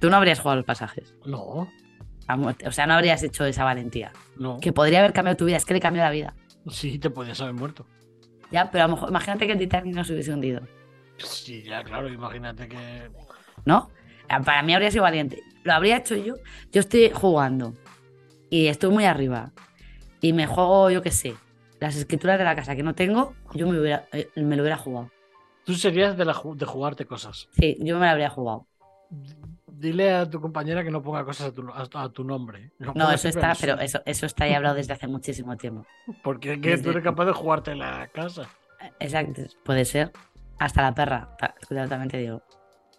tú 0.00 0.10
no 0.10 0.16
habrías 0.16 0.38
jugado 0.40 0.56
los 0.56 0.66
pasajes. 0.66 1.14
No. 1.24 1.68
O 2.66 2.70
sea, 2.70 2.86
no 2.86 2.94
habrías 2.94 3.22
hecho 3.22 3.44
esa 3.46 3.64
valentía. 3.64 4.12
no. 4.36 4.58
Que 4.60 4.72
podría 4.72 4.98
haber 5.00 5.12
cambiado 5.12 5.36
tu 5.36 5.44
vida, 5.46 5.56
es 5.56 5.64
que 5.64 5.74
le 5.74 5.80
cambió 5.80 6.02
la 6.02 6.10
vida. 6.10 6.34
Sí, 6.68 6.98
te 6.98 7.08
podías 7.10 7.40
haber 7.40 7.54
muerto. 7.54 7.86
Ya, 8.50 8.70
pero 8.70 8.84
a 8.84 8.86
lo 8.88 8.94
mejor, 8.94 9.08
imagínate 9.08 9.46
que 9.46 9.52
el 9.52 9.58
Titanic 9.58 9.94
no 9.94 10.04
se 10.04 10.12
hubiese 10.12 10.32
hundido, 10.32 10.60
Sí, 11.18 11.62
ya, 11.62 11.82
claro, 11.84 12.08
imagínate 12.08 12.68
que. 12.68 13.08
¿No? 13.64 13.90
Ah, 14.28 14.40
Para 14.40 14.62
mí 14.62 14.72
habría 14.74 14.90
sido 14.90 15.02
valiente. 15.02 15.42
Lo 15.64 15.72
habría 15.74 15.96
hecho 15.98 16.16
yo. 16.16 16.36
Yo 16.72 16.80
estoy 16.80 17.10
jugando 17.10 17.74
y 18.50 18.66
estoy 18.66 18.90
muy 18.90 19.04
arriba 19.04 19.52
y 20.20 20.32
me 20.32 20.46
juego, 20.46 20.90
yo 20.90 21.02
qué 21.02 21.10
sé, 21.10 21.34
las 21.80 21.96
escrituras 21.96 22.38
de 22.38 22.44
la 22.44 22.54
casa 22.54 22.76
que 22.76 22.82
no 22.82 22.94
tengo, 22.94 23.34
yo 23.54 23.66
me, 23.68 23.78
hubiera, 23.78 24.06
eh, 24.12 24.28
me 24.36 24.56
lo 24.56 24.62
hubiera 24.62 24.76
jugado. 24.76 25.10
Tú 25.64 25.74
serías 25.74 26.16
de, 26.16 26.24
la, 26.24 26.34
de 26.54 26.66
jugarte 26.66 27.06
cosas. 27.06 27.48
Sí, 27.52 27.76
yo 27.80 27.98
me 27.98 28.06
lo 28.06 28.10
habría 28.12 28.30
jugado. 28.30 28.66
Dile 29.66 30.12
a 30.12 30.28
tu 30.30 30.40
compañera 30.40 30.82
que 30.84 30.90
no 30.90 31.02
ponga 31.02 31.24
cosas 31.24 31.48
a 31.48 31.52
tu, 31.52 31.68
a- 31.70 32.02
a 32.04 32.08
tu 32.10 32.24
nombre. 32.24 32.70
Lo 32.78 32.92
No, 32.94 33.10
eso 33.10 33.28
está, 33.28 33.54
pero 33.60 33.78
eso, 33.80 34.00
eso 34.06 34.26
está 34.26 34.46
ya 34.48 34.56
hablado 34.56 34.76
desde 34.76 34.92
hace 34.92 35.06
muchísimo 35.08 35.56
tiempo. 35.56 35.84
Porque 36.22 36.54
es 36.54 36.60
que 36.60 36.78
tú 36.78 36.90
eres 36.90 37.02
capaz 37.02 37.24
de 37.26 37.32
jugarte 37.32 37.74
la 37.74 38.08
casa. 38.08 38.48
Exacto, 39.00 39.42
puede 39.64 39.84
ser. 39.84 40.12
Hasta 40.58 40.82
la 40.82 40.94
perra, 40.94 41.28
ta- 41.38 41.54
cuidado, 41.66 41.88
también 41.88 42.10
te 42.10 42.18
digo. 42.18 42.42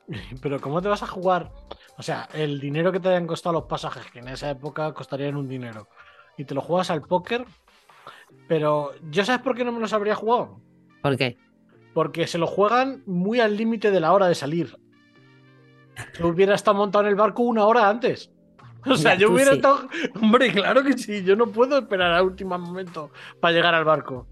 Pero 0.41 0.59
¿cómo 0.59 0.81
te 0.81 0.87
vas 0.87 1.03
a 1.03 1.07
jugar? 1.07 1.51
O 1.97 2.03
sea, 2.03 2.27
el 2.33 2.59
dinero 2.59 2.91
que 2.91 2.99
te 2.99 3.09
hayan 3.09 3.27
costado 3.27 3.53
los 3.53 3.63
pasajes, 3.65 4.09
que 4.11 4.19
en 4.19 4.27
esa 4.27 4.49
época 4.49 4.93
costarían 4.93 5.37
un 5.37 5.47
dinero, 5.47 5.87
y 6.37 6.45
te 6.45 6.55
lo 6.55 6.61
juegas 6.61 6.89
al 6.89 7.01
póker, 7.03 7.45
pero 8.47 8.91
¿yo 9.09 9.23
sabes 9.23 9.41
por 9.41 9.55
qué 9.55 9.63
no 9.63 9.71
me 9.71 9.79
los 9.79 9.93
habría 9.93 10.15
jugado? 10.15 10.59
¿Por 11.01 11.17
qué? 11.17 11.37
Porque 11.93 12.27
se 12.27 12.37
lo 12.37 12.47
juegan 12.47 13.03
muy 13.05 13.39
al 13.39 13.55
límite 13.55 13.91
de 13.91 13.99
la 13.99 14.11
hora 14.13 14.27
de 14.27 14.35
salir. 14.35 14.75
Yo 16.17 16.27
hubiera 16.27 16.55
estado 16.55 16.77
montado 16.77 17.03
en 17.03 17.11
el 17.11 17.15
barco 17.15 17.43
una 17.43 17.65
hora 17.65 17.87
antes. 17.89 18.31
O 18.85 18.97
sea, 18.97 19.13
Ya, 19.13 19.19
yo 19.21 19.31
hubiera 19.31 19.51
sí. 19.51 19.57
estado. 19.57 19.87
Hombre, 20.21 20.51
claro 20.51 20.83
que 20.83 20.97
sí. 20.97 21.23
Yo 21.23 21.37
no 21.37 21.47
puedo 21.47 21.77
esperar 21.77 22.13
a 22.13 22.21
último 22.21 22.57
momento 22.59 23.11
para 23.39 23.53
llegar 23.53 23.73
al 23.73 23.85
barco. 23.85 24.27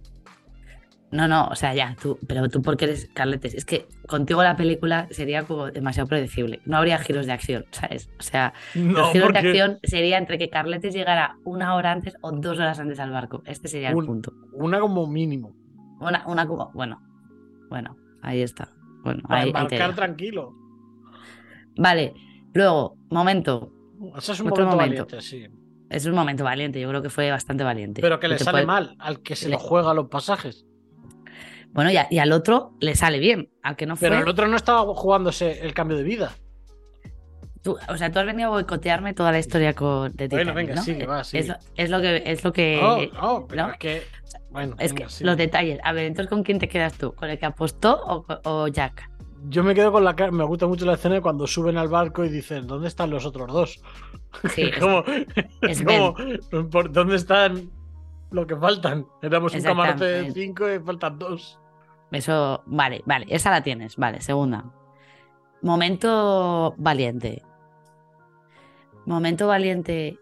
No, 1.12 1.28
no, 1.28 1.47
o 1.47 1.56
sea, 1.56 1.74
ya, 1.74 1.95
tú, 2.02 2.17
pero 2.26 2.47
tú 2.47 2.62
porque 2.62 2.86
eres 2.86 3.10
Carletes. 3.13 3.54
Es 3.54 3.65
que 3.65 3.86
contigo 4.08 4.41
la 4.43 4.56
película 4.56 5.08
sería 5.12 5.43
como 5.43 5.69
demasiado 5.69 6.08
predecible. 6.08 6.62
No 6.65 6.78
habría 6.78 6.97
giros 7.00 7.26
de 7.26 7.34
acción, 7.34 7.65
¿sabes? 7.71 8.10
O 8.17 8.24
sea, 8.24 8.54
No, 8.76 8.93
los 9.00 9.12
giros 9.12 9.34
de 9.34 9.39
acción 9.39 9.80
sería 9.84 10.17
entre 10.17 10.38
que 10.38 10.50
Carletes 10.50 10.93
llegara 10.93 11.36
una 11.43 11.76
hora 11.76 11.91
antes 11.91 12.15
o 12.21 12.32
dos 12.32 12.58
horas 12.60 12.80
antes 12.80 12.97
al 13.02 13.12
barco. 13.12 13.43
Este 13.45 13.67
sería 13.67 13.89
el 13.89 13.95
Un- 13.95 14.06
punto. 14.06 14.32
una 14.54 14.80
como 14.80 15.06
mínimo. 15.08 15.54
Una, 16.00 16.24
una 16.28 16.47
como, 16.47 16.71
bueno, 16.74 17.02
bueno, 17.69 17.97
ahí 18.21 18.41
está. 18.41 18.69
Bueno, 19.04 19.21
Para 19.28 19.41
ahí, 19.41 19.47
embarcar 19.50 19.93
tranquilo. 19.95 20.54
Vale, 21.78 22.13
luego, 22.54 22.97
momento. 23.10 23.71
Ese 24.17 24.32
es 24.34 24.39
un 24.39 24.47
momento, 24.50 24.71
momento. 24.71 25.06
valiente, 25.06 25.21
sí. 25.21 25.45
Es 25.89 26.06
un 26.06 26.13
momento 26.15 26.43
valiente, 26.45 26.80
yo 26.80 26.88
creo 26.88 27.02
que 27.02 27.10
fue 27.10 27.30
bastante 27.32 27.63
valiente. 27.63 28.02
Pero 28.02 28.19
que 28.19 28.28
le 28.30 28.39
sale 28.39 28.52
puede- 28.60 28.65
mal 28.65 28.95
al 29.00 29.19
que 29.21 29.36
se 29.36 29.47
le- 29.50 29.54
lo 29.56 29.60
juega 29.60 29.93
los 29.93 30.08
pasajes. 30.08 30.65
Bueno, 31.74 31.92
y, 31.92 31.98
a- 31.98 32.08
y 32.10 32.20
al 32.20 32.32
otro 32.32 32.74
le 32.80 32.96
sale 32.96 33.20
bien, 33.20 33.50
al 33.64 33.76
que 33.76 33.86
no 33.86 33.96
fue. 33.96 34.10
Pero 34.10 34.22
el 34.22 34.28
otro 34.28 34.48
no 34.48 34.56
estaba 34.58 34.82
jugándose 34.94 35.66
el 35.66 35.74
cambio 35.74 35.98
de 35.98 36.04
vida. 36.04 36.34
Tú- 37.64 37.78
o 37.90 37.98
sea, 37.98 38.12
tú 38.12 38.20
has 38.20 38.26
venido 38.26 38.48
a 38.48 38.52
boicotearme 38.52 39.14
toda 39.14 39.32
la 39.32 39.38
historia 39.40 39.74
con 39.74 40.12
de 40.16 40.28
Bueno, 40.28 40.52
Titanic, 40.52 40.56
venga, 40.56 40.76
¿no? 40.76 40.82
sigue, 40.82 41.06
va, 41.06 41.24
sigue. 41.24 41.54
es 41.76 41.90
lo 41.92 42.02
que 42.02 42.24
es 42.26 42.44
lo 42.44 42.52
que 42.52 42.80
no, 42.82 42.98
no, 43.22 43.48
pero 43.48 43.68
¿no? 43.68 43.72
es 43.74 43.78
que. 43.78 44.04
Bueno, 44.50 44.76
es 44.80 44.94
venga, 44.94 45.08
que 45.16 45.24
los 45.24 45.38
detalles. 45.38 45.80
A 45.84 45.94
ver, 45.94 46.06
entonces 46.06 46.30
¿con 46.30 46.44
quién 46.44 46.58
te 46.60 46.68
quedas 46.68 46.94
tú? 46.98 47.14
¿Con 47.14 47.30
el 47.30 47.38
que 47.38 47.46
apostó 47.46 48.26
o, 48.44 48.68
Jack? 48.68 49.10
Yo 49.48 49.64
me 49.64 49.74
quedo 49.76 49.92
con 49.92 50.04
la 50.04 50.16
cara. 50.16 50.32
Me 50.32 50.44
gusta 50.44 50.66
mucho 50.68 50.86
la 50.86 50.94
escena 50.94 51.16
de 51.16 51.22
cuando 51.22 51.46
suben 51.48 51.78
al 51.78 51.88
barco 51.88 52.26
y 52.26 52.30
dicen: 52.30 52.66
¿Dónde 52.68 52.88
están 52.88 53.12
los 53.12 53.26
otros 53.26 53.48
dos? 53.54 53.82
Sí, 54.56 54.64
es- 54.74 54.78
como, 54.80 55.04
es 55.62 55.84
como, 55.84 56.16
¿por 56.70 56.92
¿Dónde 56.92 57.16
están 57.16 57.70
lo 58.32 58.48
que 58.48 58.56
faltan? 58.56 59.06
Éramos 59.22 59.54
un 59.54 59.62
camarote 59.62 60.06
de 60.06 60.32
cinco 60.32 60.68
y 60.74 60.80
faltan 60.80 61.20
dos. 61.20 61.60
Eso, 62.12 62.63
vale, 62.65 63.02
vale, 63.06 63.26
esa 63.30 63.50
la 63.52 63.63
tienes, 63.63 63.95
vale, 63.97 64.21
segunda. 64.21 64.65
Momento 65.62 66.74
valiente. 66.78 67.43
Momento 69.06 69.47
valiente. 69.47 70.17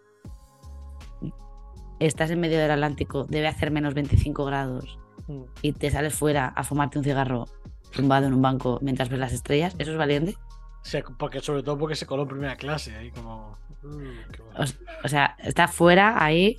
estás 2.00 2.32
en 2.32 2.40
medio 2.40 2.58
del 2.60 2.72
Atlántico, 2.72 3.26
debe 3.26 3.48
hacer 3.48 3.72
menos 3.72 3.94
25 3.94 4.46
grados 4.46 4.98
Mm. 5.28 5.44
y 5.62 5.74
te 5.74 5.92
sales 5.92 6.14
fuera 6.16 6.48
a 6.48 6.64
fumarte 6.64 6.98
un 6.98 7.04
cigarro 7.04 7.46
tumbado 7.92 8.26
en 8.28 8.34
un 8.34 8.42
banco 8.42 8.80
mientras 8.82 9.10
ves 9.10 9.20
las 9.20 9.34
estrellas, 9.34 9.76
¿eso 9.78 9.92
es 9.92 9.98
valiente? 9.98 10.38
Se- 10.82 11.04
porque, 11.04 11.42
sobre 11.42 11.62
todo 11.62 11.78
porque 11.78 11.96
se 11.96 12.06
coló 12.06 12.22
en 12.24 12.30
primera 12.30 12.56
clase, 12.56 12.96
ahí 12.96 13.12
como. 13.12 13.58
mm, 13.84 14.32
qué 14.32 14.42
bueno. 14.42 14.60
O, 14.60 15.06
o 15.06 15.08
sea, 15.10 15.36
está 15.40 15.68
fuera 15.68 16.24
ahí 16.24 16.56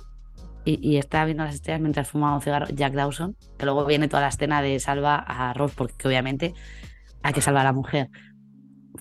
y, 0.65 0.79
y 0.87 0.97
está 0.97 1.25
viendo 1.25 1.43
las 1.43 1.55
estrellas 1.55 1.81
mientras 1.81 2.09
fuma 2.09 2.33
un 2.35 2.41
cigarro 2.41 2.67
Jack 2.67 2.93
Dawson, 2.93 3.35
que 3.57 3.65
luego 3.65 3.85
viene 3.85 4.07
toda 4.07 4.21
la 4.21 4.29
escena 4.29 4.61
de 4.61 4.79
salva 4.79 5.15
a 5.15 5.53
Ross, 5.53 5.73
porque 5.75 6.07
obviamente 6.07 6.53
hay 7.23 7.33
que 7.33 7.41
salvar 7.41 7.61
a 7.61 7.69
la 7.69 7.73
mujer. 7.73 8.09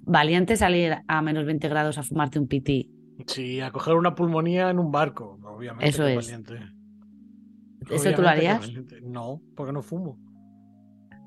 Valiente 0.02 0.56
salir 0.56 0.98
a 1.06 1.22
menos 1.22 1.44
20 1.44 1.68
grados 1.68 1.98
a 1.98 2.02
fumarte 2.02 2.38
un 2.38 2.48
piti. 2.48 2.90
Sí, 3.26 3.60
a 3.60 3.70
coger 3.70 3.94
una 3.94 4.14
pulmonía 4.14 4.70
en 4.70 4.78
un 4.78 4.90
barco, 4.90 5.38
obviamente. 5.44 5.88
Eso 5.88 6.06
es. 6.06 6.16
valiente. 6.16 6.58
¿Eso 7.90 8.12
tú 8.14 8.22
lo 8.22 8.28
harías? 8.28 8.70
No, 9.02 9.40
porque 9.56 9.72
no 9.72 9.82
fumo. 9.82 10.18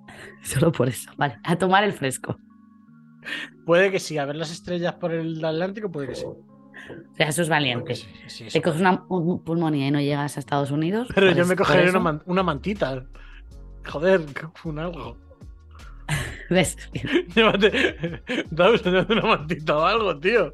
Solo 0.44 0.72
por 0.72 0.90
eso. 0.90 1.12
Vale, 1.18 1.38
a 1.44 1.56
tomar 1.56 1.84
el 1.84 1.94
fresco. 1.94 2.38
Puede 3.66 3.92
que 3.92 4.00
sí, 4.00 4.18
a 4.18 4.26
ver 4.26 4.36
las 4.36 4.52
estrellas 4.52 4.96
por 4.96 5.14
el 5.14 5.44
Atlántico, 5.44 5.90
puede 5.92 6.08
que 6.10 6.16
sí. 6.16 6.26
O 7.12 7.16
sea, 7.16 7.28
eso 7.28 7.42
es 7.42 7.48
Puede 7.48 7.60
valiente. 7.60 7.86
que 7.94 7.96
sí, 7.96 8.08
sí, 8.28 8.48
eso 8.48 8.54
Te 8.58 8.62
coges 8.62 8.82
una 8.82 9.04
un- 9.10 9.44
pulmonía 9.44 9.88
y 9.88 9.92
no 9.92 10.00
llegas 10.02 10.36
a 10.38 10.40
Estados 10.40 10.72
Unidos. 10.72 11.08
Pero 11.14 11.28
yo 11.30 11.36
pues, 11.36 11.48
me 11.48 11.56
eso, 11.90 11.98
una, 11.98 12.00
man- 12.04 12.24
una 12.26 12.44
mantita. 12.44 13.06
Joder, 13.86 14.22
un 14.66 14.80
algo. 14.80 15.18
¿Ves? 16.50 16.78
Llévate, 17.36 18.22
dame 18.52 18.78
una 19.10 19.22
mantita 19.22 19.78
o 19.78 19.86
algo, 19.86 20.20
tío. 20.20 20.54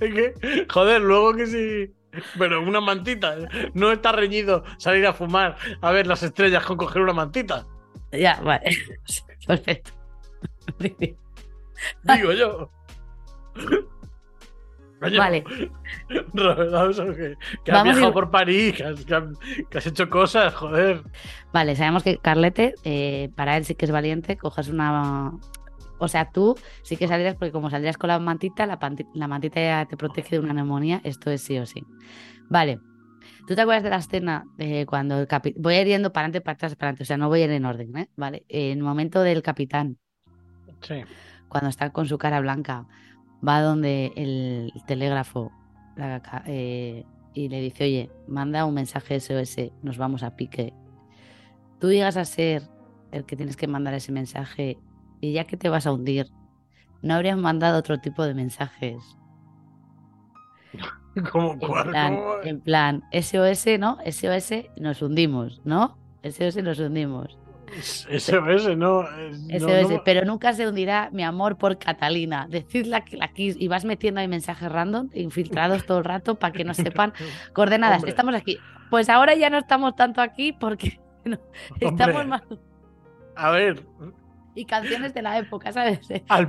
Es 0.00 0.14
que, 0.14 0.66
joder, 0.68 1.00
luego 1.02 1.34
que 1.34 1.46
sí. 1.46 1.94
Pero 2.38 2.60
una 2.62 2.80
mantita. 2.80 3.36
No 3.74 3.92
está 3.92 4.10
reñido 4.12 4.64
salir 4.78 5.06
a 5.06 5.12
fumar 5.12 5.56
a 5.80 5.90
ver 5.92 6.06
las 6.08 6.22
estrellas 6.22 6.64
con 6.64 6.76
coger 6.76 7.02
una 7.02 7.12
mantita. 7.12 7.66
Ya, 8.12 8.40
vale. 8.40 8.70
Perfecto. 9.46 9.92
Digo 12.02 12.32
yo. 12.32 12.70
Coño, 15.00 15.18
Vale. 15.18 15.44
Robert 16.34 16.70
Dawson, 16.70 17.14
que, 17.14 17.34
que 17.64 17.72
has 17.72 17.82
viajado 17.84 18.08
ir- 18.08 18.12
por 18.12 18.30
París, 18.30 18.74
que 18.76 18.84
has, 18.84 19.04
que 19.04 19.14
has- 19.14 19.38
que 19.70 19.78
has 19.78 19.86
hecho 19.86 20.08
cosas, 20.10 20.54
joder. 20.54 21.02
Vale, 21.52 21.74
sabemos 21.76 22.02
que 22.02 22.18
Carlete, 22.18 22.74
eh, 22.84 23.30
para 23.34 23.56
él 23.56 23.64
sí 23.64 23.74
que 23.74 23.86
es 23.86 23.90
valiente, 23.90 24.36
cojas 24.36 24.68
una... 24.68 25.32
O 26.02 26.08
sea, 26.08 26.30
tú 26.30 26.56
sí 26.82 26.96
que 26.96 27.08
saldrías, 27.08 27.34
porque 27.34 27.52
como 27.52 27.68
saldrías 27.70 27.98
con 27.98 28.08
la 28.08 28.18
mantita, 28.18 28.66
la, 28.66 28.78
mantita 29.28 29.60
ya 29.60 29.86
te 29.86 29.96
protege 29.96 30.36
de 30.36 30.40
una 30.40 30.54
neumonía, 30.54 31.00
esto 31.04 31.30
es 31.30 31.42
sí 31.42 31.58
o 31.58 31.66
sí. 31.66 31.84
Vale. 32.48 32.78
¿Tú 33.46 33.54
te 33.54 33.60
acuerdas 33.62 33.82
de 33.82 33.90
la 33.90 33.96
escena 33.96 34.44
de 34.56 34.86
cuando 34.86 35.18
el 35.20 35.26
capitán... 35.26 35.62
Voy 35.62 35.74
a 35.74 35.80
ir 35.82 35.88
yendo 35.88 36.12
para 36.12 36.24
adelante, 36.26 36.40
para 36.40 36.54
atrás, 36.54 36.74
para 36.76 36.88
adelante, 36.88 37.02
o 37.02 37.06
sea, 37.06 37.16
no 37.16 37.28
voy 37.28 37.42
a 37.42 37.44
ir 37.46 37.50
en 37.50 37.64
orden, 37.66 37.96
¿eh? 37.98 38.08
Vale. 38.16 38.44
En 38.48 38.78
el 38.78 38.84
momento 38.84 39.22
del 39.22 39.42
capitán, 39.42 39.98
Sí. 40.82 41.02
cuando 41.48 41.68
está 41.68 41.90
con 41.90 42.06
su 42.06 42.16
cara 42.16 42.40
blanca, 42.40 42.86
va 43.46 43.60
donde 43.62 44.12
el 44.16 44.72
telégrafo 44.86 45.52
la 45.96 46.22
eh, 46.46 47.04
y 47.34 47.48
le 47.48 47.60
dice, 47.60 47.84
oye, 47.84 48.10
manda 48.26 48.64
un 48.64 48.74
mensaje 48.74 49.20
SOS, 49.20 49.72
nos 49.82 49.98
vamos 49.98 50.22
a 50.22 50.36
pique. 50.36 50.72
Tú 51.78 51.90
llegas 51.90 52.16
a 52.16 52.24
ser 52.24 52.62
el 53.12 53.24
que 53.24 53.36
tienes 53.36 53.56
que 53.56 53.66
mandar 53.68 53.94
ese 53.94 54.12
mensaje 54.12 54.78
y 55.20 55.32
ya 55.32 55.44
que 55.44 55.56
te 55.56 55.68
vas 55.68 55.86
a 55.86 55.92
hundir, 55.92 56.26
¿no 57.02 57.14
habrías 57.14 57.38
mandado 57.38 57.78
otro 57.78 57.98
tipo 57.98 58.24
de 58.24 58.34
mensajes? 58.34 58.96
¿Cómo, 61.32 61.52
En 61.52 61.58
cuál? 61.58 61.90
plan, 61.90 62.16
¿Cómo? 62.16 62.34
en 62.44 62.60
plan, 62.60 63.04
SOS, 63.12 63.78
¿no? 63.78 63.98
SOS, 64.10 64.52
nos 64.76 65.02
hundimos, 65.02 65.60
¿no? 65.64 65.98
SOS, 66.22 66.62
nos 66.62 66.78
hundimos. 66.78 67.38
SOS, 67.80 68.76
no. 68.76 69.02
eh, 69.02 69.32
no, 69.48 69.58
SOS, 69.58 69.90
no- 69.90 70.02
pero 70.04 70.24
nunca 70.24 70.52
se 70.52 70.66
hundirá 70.68 71.08
mi 71.12 71.22
amor 71.22 71.56
por 71.58 71.78
Catalina. 71.78 72.46
Decidla 72.48 73.04
que 73.04 73.16
la 73.16 73.28
quis 73.28 73.56
y 73.58 73.68
vas 73.68 73.84
metiendo 73.84 74.20
ahí 74.20 74.28
mensajes 74.28 74.70
random, 74.70 75.08
infiltrados 75.14 75.86
todo 75.86 75.98
el 75.98 76.04
rato 76.04 76.38
para 76.38 76.52
que 76.52 76.64
no 76.64 76.74
sepan 76.74 77.12
coordenadas. 77.52 77.98
Hombre. 77.98 78.10
Estamos 78.10 78.34
aquí. 78.34 78.58
Pues 78.90 79.08
ahora 79.08 79.34
ya 79.34 79.50
no 79.50 79.58
estamos 79.58 79.94
tanto 79.94 80.20
aquí 80.20 80.52
porque 80.52 81.00
no, 81.24 81.38
estamos 81.80 82.26
más. 82.26 82.42
A 83.36 83.50
ver, 83.52 83.86
Y 84.54 84.64
canciones 84.64 85.14
de 85.14 85.22
la 85.22 85.38
época, 85.38 85.72
¿sabes? 85.72 86.00
Al 86.28 86.46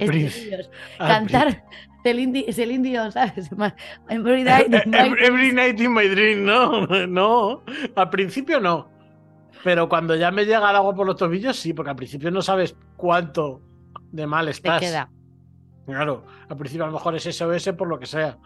Cantar 0.98 1.64
Celine 2.04 2.52
Celine 2.52 2.84
Dion, 2.90 3.12
¿sabes? 3.12 3.50
Every 4.10 4.44
night 4.44 4.74
in 4.74 4.90
my 4.92 4.98
every 5.20 5.54
night 5.54 5.80
in 5.80 5.94
my 5.94 6.08
dream, 6.08 6.44
no, 6.46 6.88
no. 7.08 7.64
Al 7.96 8.10
principio 8.10 8.60
no. 8.60 8.91
Pero 9.64 9.88
cuando 9.90 10.16
ya 10.16 10.32
me 10.32 10.46
llega 10.46 10.70
el 10.70 10.76
agua 10.76 10.94
por 10.96 11.06
los 11.06 11.16
tobillos, 11.16 11.56
sí, 11.58 11.74
porque 11.74 11.92
al 11.92 11.96
principio 11.96 12.32
no 12.32 12.42
sabes 12.42 12.76
cuánto 12.98 13.62
de 14.12 14.26
mal 14.28 14.46
te 14.46 14.52
estás. 14.52 14.80
queda. 14.82 15.10
Claro, 15.86 16.26
al 16.50 16.58
principio 16.58 16.84
a 16.84 16.88
lo 16.88 16.94
mejor 16.94 17.16
es 17.16 17.24
SOS 17.24 17.70
por 17.78 17.88
lo 17.88 18.00
que 18.00 18.06
sea. 18.06 18.38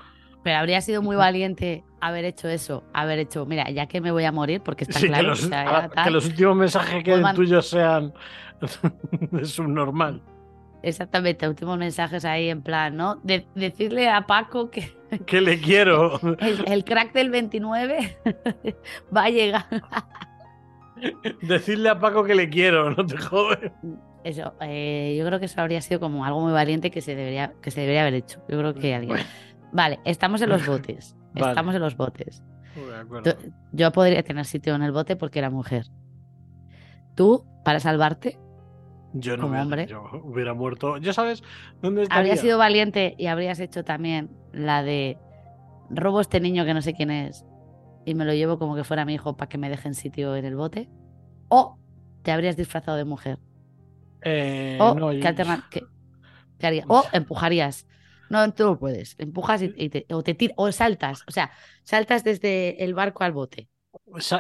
Pero 0.43 0.57
habría 0.57 0.79
sido 0.81 1.01
muy 1.01 1.15
valiente 1.15 1.83
haber 2.01 2.23
hecho 2.25 2.47
eso, 2.47 2.83
haber 2.93 3.17
hecho, 3.19 3.45
mira, 3.45 3.69
ya 3.71 3.87
que 3.87 3.99
me 3.99 4.11
voy 4.11 4.25
a 4.25 4.31
morir, 4.31 4.61
porque 4.61 4.83
está 4.83 4.99
Sí, 4.99 5.07
claro, 5.07 5.23
que, 5.23 5.27
los, 5.29 5.43
o 5.43 5.47
sea, 5.47 5.61
a- 5.77 5.89
ya 5.95 6.03
que 6.03 6.11
los 6.11 6.25
últimos 6.27 6.55
mensajes 6.55 7.03
que 7.03 7.17
man- 7.17 7.35
tuyos 7.35 7.67
sean 7.67 8.13
de 9.31 9.45
subnormal. 9.45 10.21
Exactamente, 10.83 11.47
últimos 11.49 11.79
mensajes 11.79 12.25
ahí 12.25 12.49
en 12.49 12.61
plan, 12.61 12.95
¿no? 12.95 13.15
De- 13.23 13.47
decirle 13.55 14.07
a 14.07 14.27
Paco 14.27 14.69
que 14.69 14.95
Que 15.25 15.41
le 15.41 15.59
quiero. 15.59 16.19
el, 16.39 16.63
el 16.67 16.83
crack 16.85 17.11
del 17.13 17.31
29 17.31 18.17
va 19.15 19.23
a 19.23 19.29
llegar. 19.29 19.65
Decirle 21.41 21.89
a 21.89 21.99
Paco 21.99 22.23
que 22.23 22.35
le 22.35 22.49
quiero, 22.49 22.91
no 22.91 23.05
te 23.05 23.17
jodes. 23.17 23.71
Eso, 24.23 24.53
eh, 24.61 25.15
yo 25.19 25.25
creo 25.25 25.39
que 25.39 25.45
eso 25.45 25.61
habría 25.61 25.81
sido 25.81 25.99
como 25.99 26.25
algo 26.25 26.41
muy 26.41 26.51
valiente 26.53 26.89
que 26.91 27.01
se 27.01 27.15
debería, 27.15 27.53
que 27.61 27.69
se 27.71 27.81
debería 27.81 28.01
haber 28.01 28.15
hecho. 28.15 28.41
Yo 28.49 28.57
creo 28.57 28.73
que 28.73 28.95
alguien. 28.95 29.17
Vale, 29.71 29.99
estamos 30.05 30.41
en 30.41 30.49
los 30.49 30.65
botes. 30.67 31.15
Vale. 31.33 31.49
Estamos 31.49 31.75
en 31.75 31.81
los 31.81 31.95
botes. 31.97 32.43
Tú- 33.23 33.51
Yo 33.71 33.91
podría 33.91 34.23
tener 34.23 34.45
sitio 34.45 34.73
en 34.75 34.81
el 34.83 34.91
bote 34.91 35.15
porque 35.15 35.39
era 35.39 35.49
mujer. 35.49 35.85
Tú, 37.15 37.45
para 37.63 37.79
salvarte, 37.79 38.37
Yo 39.13 39.37
no 39.37 39.43
como 39.43 39.51
hubiera, 39.53 39.63
hombre. 39.63 39.87
yo 39.87 40.03
hubiera 40.23 40.53
muerto. 40.53 40.97
¿Ya 40.97 41.13
sabes 41.13 41.43
dónde 41.81 42.03
estaría? 42.03 42.19
habrías 42.19 42.39
sido 42.41 42.57
valiente 42.57 43.15
y 43.17 43.27
habrías 43.27 43.59
hecho 43.59 43.83
también 43.85 44.29
la 44.51 44.83
de 44.83 45.17
robo 45.89 46.17
a 46.19 46.21
este 46.21 46.39
niño 46.41 46.65
que 46.65 46.73
no 46.73 46.81
sé 46.81 46.93
quién 46.93 47.11
es 47.11 47.45
y 48.05 48.15
me 48.15 48.25
lo 48.25 48.33
llevo 48.33 48.59
como 48.59 48.75
que 48.75 48.83
fuera 48.83 49.05
mi 49.05 49.13
hijo 49.15 49.35
para 49.37 49.49
que 49.49 49.57
me 49.57 49.69
dejen 49.69 49.93
sitio 49.95 50.35
en 50.35 50.45
el 50.45 50.55
bote. 50.55 50.89
O 51.49 51.77
te 52.23 52.31
habrías 52.31 52.57
disfrazado 52.57 52.97
de 52.97 53.05
mujer. 53.05 53.39
Eh, 54.21 54.77
O, 54.81 54.93
no, 54.95 55.09
¿qué 55.11 55.19
yo- 55.21 55.25
qué- 55.69 55.85
qué 56.59 56.67
harías? 56.67 56.85
O 56.89 57.03
empujarías. 57.13 57.87
No, 58.29 58.51
tú 58.53 58.63
no 58.65 58.79
puedes. 58.79 59.15
Empujas 59.19 59.61
y, 59.61 59.73
y 59.77 59.89
te, 59.89 60.05
o 60.11 60.23
te 60.23 60.35
tir- 60.37 60.53
o 60.57 60.71
saltas. 60.71 61.23
O 61.27 61.31
sea, 61.31 61.51
saltas 61.83 62.23
desde 62.23 62.83
el 62.83 62.93
barco 62.95 63.23
al 63.23 63.33
bote. 63.33 63.69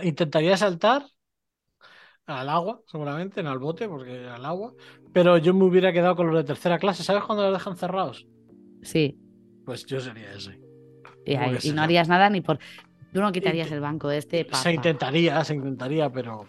intentaría 0.03 0.57
saltar 0.57 1.05
al 2.25 2.49
agua, 2.49 2.81
seguramente, 2.87 3.43
no 3.43 3.51
al 3.51 3.59
bote, 3.59 3.87
porque 3.87 4.27
al 4.27 4.45
agua. 4.45 4.73
Pero 5.13 5.37
yo 5.37 5.53
me 5.53 5.63
hubiera 5.65 5.93
quedado 5.93 6.15
con 6.15 6.27
los 6.27 6.35
de 6.37 6.43
tercera 6.43 6.79
clase. 6.79 7.03
¿Sabes 7.03 7.23
cuando 7.23 7.43
los 7.43 7.53
dejan 7.53 7.77
cerrados? 7.77 8.27
Sí. 8.81 9.17
Pues 9.65 9.85
yo 9.85 9.99
sería 9.99 10.31
ese. 10.33 10.59
Y, 11.25 11.35
¿Cómo 11.35 11.45
ahí- 11.45 11.51
que 11.51 11.61
y 11.61 11.61
sí, 11.61 11.71
no 11.71 11.81
no? 11.81 11.83
harías 11.83 12.07
nada 12.07 12.29
ni 12.29 12.41
por. 12.41 12.59
Tú 13.15 13.21
no 13.21 13.31
quitarías 13.31 13.71
el 13.71 13.79
banco 13.79 14.09
de 14.09 14.17
este. 14.17 14.43
pa- 14.43 14.57
Se 14.57 14.73
intentaría, 14.73 15.41
se 15.45 15.55
intentaría, 15.55 16.09
pero 16.09 16.45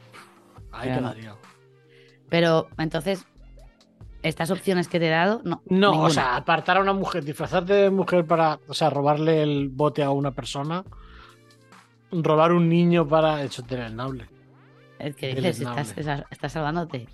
ahí 0.72 0.88
Pero 0.88 0.98
quedaría. 1.00 1.34
Pero 2.28 2.66
entonces, 2.76 3.24
estas 4.24 4.50
opciones 4.50 4.88
que 4.88 4.98
te 4.98 5.06
he 5.06 5.10
dado, 5.10 5.42
no. 5.44 5.62
No, 5.68 5.90
ninguna. 5.92 6.08
o 6.08 6.10
sea, 6.10 6.34
apartar 6.34 6.78
a 6.78 6.80
una 6.80 6.92
mujer, 6.92 7.24
disfrazarte 7.24 7.72
de 7.72 7.90
mujer 7.90 8.26
para, 8.26 8.58
o 8.66 8.74
sea, 8.74 8.90
robarle 8.90 9.44
el 9.44 9.68
bote 9.68 10.02
a 10.02 10.10
una 10.10 10.32
persona, 10.32 10.82
robar 12.10 12.50
un 12.50 12.68
niño 12.68 13.06
para, 13.06 13.44
eso 13.44 13.62
es 13.62 13.68
deleznable. 13.68 14.26
Es 14.98 15.14
que 15.14 15.36
dices, 15.36 15.60
estás, 15.60 15.94
estás 16.32 16.50
salvándote. 16.52 17.06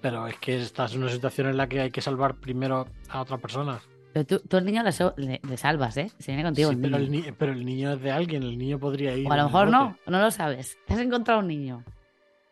Pero 0.00 0.28
es 0.28 0.36
que 0.38 0.62
estás 0.62 0.94
en 0.94 1.02
una 1.02 1.10
situación 1.10 1.48
en 1.48 1.56
la 1.56 1.66
que 1.68 1.80
hay 1.80 1.90
que 1.90 2.00
salvar 2.00 2.36
primero 2.36 2.86
a 3.08 3.20
otra 3.20 3.38
persona. 3.38 3.80
Pero 4.12 4.26
tú, 4.26 4.38
tú 4.40 4.56
al 4.56 4.64
niño 4.64 4.82
le, 4.82 4.92
so- 4.92 5.14
le- 5.16 5.40
le 5.46 5.56
salvas, 5.56 5.96
¿eh? 5.96 6.10
Se 6.18 6.32
viene 6.32 6.42
contigo 6.42 6.70
Sí, 6.70 6.76
el 6.76 6.80
pero, 6.82 6.98
niño. 6.98 7.18
el 7.18 7.26
ni- 7.26 7.32
pero 7.32 7.52
el 7.52 7.64
niño 7.64 7.92
es 7.92 8.00
de 8.00 8.10
alguien, 8.10 8.42
el 8.42 8.56
niño 8.58 8.78
podría 8.78 9.14
ir. 9.14 9.26
O 9.28 9.32
a 9.32 9.36
lo 9.36 9.42
el 9.42 9.46
mejor 9.48 9.70
no, 9.70 9.96
no 10.06 10.20
lo 10.20 10.30
sabes. 10.30 10.78
Te 10.86 10.94
has 10.94 11.00
encontrado 11.00 11.40
un 11.40 11.46
niño. 11.48 11.84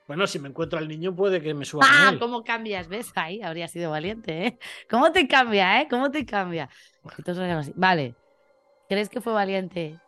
Bueno, 0.06 0.26
si 0.28 0.38
me 0.38 0.48
encuentro 0.48 0.78
al 0.78 0.86
niño 0.86 1.16
puede 1.16 1.40
que 1.42 1.52
me 1.54 1.64
suba 1.64 1.84
¡Ah! 1.88 2.10
él. 2.12 2.18
¿Cómo 2.20 2.44
cambias? 2.44 2.86
¿Ves? 2.88 3.10
Ahí 3.16 3.42
habría 3.42 3.66
sido 3.66 3.90
valiente, 3.90 4.46
¿eh? 4.46 4.58
¿Cómo 4.88 5.10
te 5.10 5.26
cambia, 5.26 5.80
eh? 5.80 5.88
¿Cómo 5.90 6.10
te 6.10 6.24
cambia? 6.24 6.68
Entonces. 7.18 7.72
Vale. 7.74 8.14
¿Crees 8.88 9.08
que 9.08 9.20
fue 9.20 9.32
valiente 9.32 9.98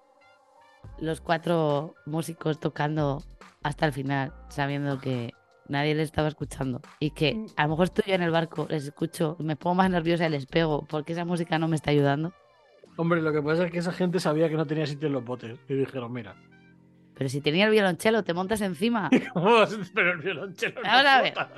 los 1.00 1.20
cuatro 1.20 1.94
músicos 2.06 2.60
tocando 2.60 3.22
hasta 3.64 3.86
el 3.86 3.92
final, 3.92 4.32
sabiendo 4.50 5.00
que 5.00 5.32
nadie 5.68 5.94
les 5.94 6.06
estaba 6.06 6.28
escuchando? 6.28 6.80
Y 7.00 7.10
que 7.10 7.44
a 7.56 7.64
lo 7.64 7.70
mejor 7.70 7.84
estoy 7.84 8.04
yo 8.08 8.14
en 8.14 8.22
el 8.22 8.30
barco, 8.30 8.66
les 8.70 8.84
escucho, 8.84 9.36
me 9.38 9.56
pongo 9.56 9.74
más 9.76 9.90
nerviosa 9.90 10.26
y 10.26 10.30
les 10.30 10.46
pego 10.46 10.84
porque 10.88 11.12
esa 11.12 11.24
música 11.24 11.58
no 11.58 11.68
me 11.68 11.76
está 11.76 11.90
ayudando. 11.90 12.32
Hombre, 12.96 13.22
lo 13.22 13.32
que 13.32 13.40
pasa 13.42 13.66
es 13.66 13.70
que 13.72 13.78
esa 13.78 13.92
gente 13.92 14.18
sabía 14.20 14.48
que 14.48 14.56
no 14.56 14.66
tenía 14.66 14.86
sitio 14.86 15.06
en 15.06 15.12
los 15.14 15.24
botes 15.24 15.58
y 15.68 15.74
dijeron, 15.74 16.12
mira, 16.12 16.34
Pero 17.14 17.30
si 17.30 17.40
tenía 17.40 17.66
el 17.66 17.70
violonchelo, 17.70 18.22
te 18.24 18.34
montas 18.34 18.60
encima. 18.60 19.08
¿Cómo? 19.34 19.64
Pero 19.94 20.12
el 20.12 20.18
violonchelo 20.18 20.82
no 20.82 20.88
Ahora 20.90 21.16
a 21.18 21.22
ver. 21.22 21.32
flota. 21.34 21.52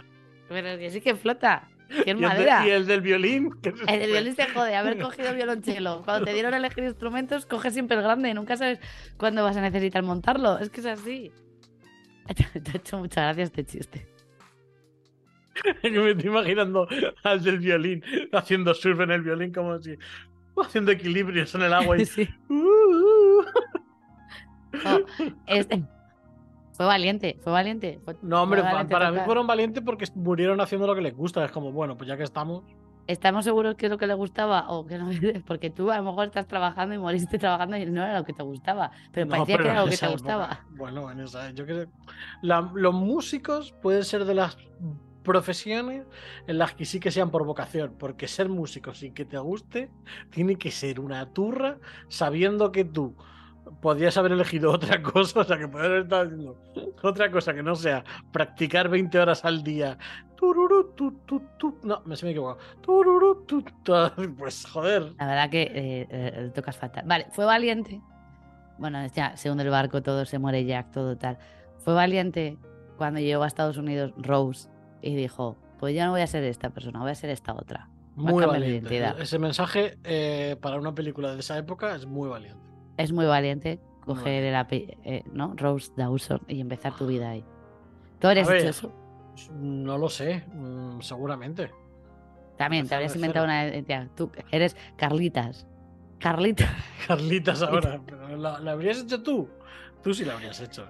Pero 0.48 0.78
que 0.78 0.90
sí 0.90 1.00
que 1.00 1.14
flota. 1.14 1.68
Que 1.88 2.02
es 2.02 2.06
¿Y 2.06 2.10
el, 2.10 2.16
de- 2.20 2.26
madera. 2.26 2.66
y 2.66 2.70
el 2.70 2.86
del 2.86 3.00
violín? 3.00 3.50
¿Qué 3.62 3.70
es 3.70 3.74
El 3.88 3.98
del 4.00 4.10
violín 4.12 4.36
se 4.36 4.46
jode, 4.46 4.76
haber 4.76 4.98
cogido 5.00 5.30
el 5.30 5.36
violonchelo. 5.36 6.02
Cuando 6.04 6.24
te 6.24 6.32
dieron 6.34 6.54
a 6.54 6.58
elegir 6.58 6.84
instrumentos, 6.84 7.46
coges 7.46 7.72
siempre 7.72 7.96
el 7.96 8.02
grande. 8.04 8.32
Nunca 8.34 8.56
sabes 8.56 8.78
cuándo 9.16 9.42
vas 9.42 9.56
a 9.56 9.60
necesitar 9.60 10.02
montarlo. 10.04 10.58
Es 10.58 10.70
que 10.70 10.80
es 10.80 10.86
así. 10.86 11.32
Te 12.62 12.70
ha 12.72 12.76
hecho 12.76 12.98
muchas 12.98 13.24
gracias 13.24 13.48
este 13.50 13.64
chiste. 13.64 14.06
Que 15.82 15.90
me 15.90 16.10
estoy 16.12 16.26
imaginando 16.30 16.86
al 17.22 17.42
del 17.42 17.58
violín 17.58 18.02
haciendo 18.32 18.72
surf 18.72 19.00
en 19.00 19.10
el 19.10 19.20
violín 19.22 19.52
como 19.52 19.78
si 19.78 19.94
haciendo 20.56 20.90
equilibrios 20.92 21.54
en 21.54 21.62
el 21.62 21.72
agua 21.74 21.98
y 21.98 22.04
Sí. 22.06 22.28
Uh, 22.48 22.54
uh. 22.54 23.44
No, 24.84 25.00
este- 25.46 25.82
Fue 26.72 26.86
valiente, 26.86 27.36
fue 27.42 27.52
valiente. 27.52 28.00
fue- 28.04 28.16
No, 28.22 28.42
hombre, 28.42 28.60
fue 28.60 28.68
pa- 28.70 28.72
valiente 28.76 28.92
para 28.92 29.10
mí 29.10 29.18
fueron 29.24 29.46
valientes 29.46 29.82
porque 29.84 30.06
murieron 30.14 30.60
haciendo 30.60 30.86
lo 30.86 30.94
que 30.94 31.02
les 31.02 31.14
gusta. 31.14 31.44
Es 31.44 31.50
como, 31.52 31.72
bueno, 31.72 31.96
pues 31.96 32.08
ya 32.08 32.16
que 32.16 32.22
estamos. 32.22 32.62
¿Estamos 33.10 33.44
seguros 33.44 33.74
que 33.74 33.86
es 33.86 33.90
lo 33.90 33.98
que 33.98 34.06
le 34.06 34.14
gustaba 34.14 34.70
o 34.70 34.86
que 34.86 34.98
no? 34.98 35.10
Porque 35.46 35.70
tú 35.70 35.90
a 35.90 35.96
lo 35.96 36.04
mejor 36.04 36.26
estás 36.26 36.46
trabajando 36.46 36.94
y 36.94 36.98
moriste 36.98 37.38
trabajando 37.38 37.76
y 37.76 37.86
no 37.86 38.02
era 38.02 38.18
lo 38.18 38.24
que 38.24 38.32
te 38.32 38.42
gustaba. 38.42 38.90
Pero 39.12 39.26
No, 39.26 39.30
parecía 39.32 39.56
pero 39.56 39.64
que 39.64 39.70
era 39.70 39.84
lo 39.84 39.90
que 39.90 39.96
te 39.96 40.08
gustaba. 40.08 40.60
Bueno, 40.70 41.10
en 41.10 41.20
esa, 41.20 41.50
yo 41.50 41.64
creo. 41.66 41.86
la- 42.42 42.70
los 42.74 42.94
músicos 42.94 43.72
pueden 43.82 44.04
ser 44.04 44.24
de 44.24 44.34
las 44.34 44.56
profesiones 45.22 46.06
en 46.46 46.58
las 46.58 46.74
que 46.74 46.84
sí 46.84 46.98
que 47.00 47.10
sean 47.10 47.30
por 47.30 47.44
vocación, 47.44 47.94
porque 47.98 48.26
ser 48.26 48.48
músico 48.48 48.94
sin 48.94 49.12
que 49.12 49.24
te 49.24 49.38
guste 49.38 49.90
tiene 50.30 50.56
que 50.56 50.70
ser 50.70 50.98
una 51.00 51.26
turra 51.32 51.76
sabiendo 52.08 52.72
que 52.72 52.84
tú 52.84 53.14
podías 53.82 54.16
haber 54.16 54.32
elegido 54.32 54.72
otra 54.72 55.02
cosa, 55.02 55.40
o 55.40 55.44
sea, 55.44 55.58
que 55.58 55.68
podías 55.68 55.86
haber 55.90 56.02
estado 56.02 56.22
haciendo 56.24 56.56
otra 57.02 57.30
cosa 57.30 57.54
que 57.54 57.62
no 57.62 57.76
sea 57.76 58.02
practicar 58.32 58.88
20 58.88 59.18
horas 59.18 59.44
al 59.44 59.62
día. 59.62 59.98
No, 61.82 62.02
me 62.04 62.16
se 62.16 62.24
me 62.26 62.30
he 62.30 62.32
equivocado. 62.32 62.58
Pues 64.38 64.66
joder. 64.66 65.12
La 65.18 65.26
verdad 65.26 65.50
que 65.50 65.62
eh, 65.62 66.06
eh, 66.10 66.50
tocas 66.54 66.76
fatal. 66.76 67.04
Vale, 67.06 67.26
fue 67.30 67.44
valiente. 67.44 68.00
Bueno, 68.78 69.06
ya 69.08 69.36
se 69.36 69.50
hunde 69.50 69.64
el 69.64 69.70
barco, 69.70 70.02
todo 70.02 70.24
se 70.24 70.38
muere 70.38 70.64
Jack, 70.64 70.90
todo 70.92 71.16
tal. 71.16 71.38
Fue 71.78 71.92
valiente 71.94 72.56
cuando 72.96 73.20
llegó 73.20 73.42
a 73.42 73.46
Estados 73.46 73.76
Unidos 73.76 74.12
Rose 74.16 74.68
y 75.02 75.14
dijo: 75.14 75.56
Pues 75.78 75.94
yo 75.94 76.04
no 76.04 76.12
voy 76.12 76.22
a 76.22 76.26
ser 76.26 76.44
esta 76.44 76.70
persona, 76.70 77.00
voy 77.00 77.10
a 77.10 77.14
ser 77.14 77.30
esta 77.30 77.52
otra. 77.54 77.88
Muy 78.16 78.44
valiente. 78.44 78.68
identidad. 78.94 79.20
Ese 79.20 79.38
mensaje 79.38 79.98
eh, 80.04 80.56
para 80.60 80.78
una 80.78 80.94
película 80.94 81.32
de 81.34 81.40
esa 81.40 81.56
época 81.58 81.94
es 81.94 82.06
muy 82.06 82.28
valiente. 82.28 82.58
Es 82.96 83.12
muy 83.12 83.24
valiente 83.26 83.80
coger 84.04 84.24
valiente. 84.24 84.48
el 84.48 84.54
ape- 84.54 84.98
eh, 85.04 85.22
¿no? 85.32 85.54
Rose 85.56 85.92
Dawson 85.96 86.40
y 86.48 86.60
empezar 86.60 86.96
tu 86.96 87.06
vida 87.06 87.30
ahí. 87.30 87.44
¿Tú 88.18 88.28
A 88.28 88.32
hecho 88.32 88.52
eso? 88.52 88.92
No 89.52 89.98
lo 89.98 90.08
sé, 90.08 90.44
mm, 90.52 91.00
seguramente. 91.00 91.70
También, 92.56 92.86
te 92.86 92.94
habrías 92.94 93.14
inventado 93.14 93.46
una 93.46 93.68
identidad. 93.68 94.08
Tú 94.14 94.30
eres 94.50 94.76
Carlitas. 94.96 95.66
Carlitas. 96.18 96.68
Carlitas 97.06 97.62
ahora, 97.62 98.00
pero 98.06 98.36
¿la, 98.36 98.60
la 98.60 98.72
habrías 98.72 99.00
hecho 99.00 99.22
tú? 99.22 99.48
Tú 100.02 100.12
sí 100.12 100.24
la 100.24 100.34
habrías 100.34 100.60
hecho. 100.60 100.86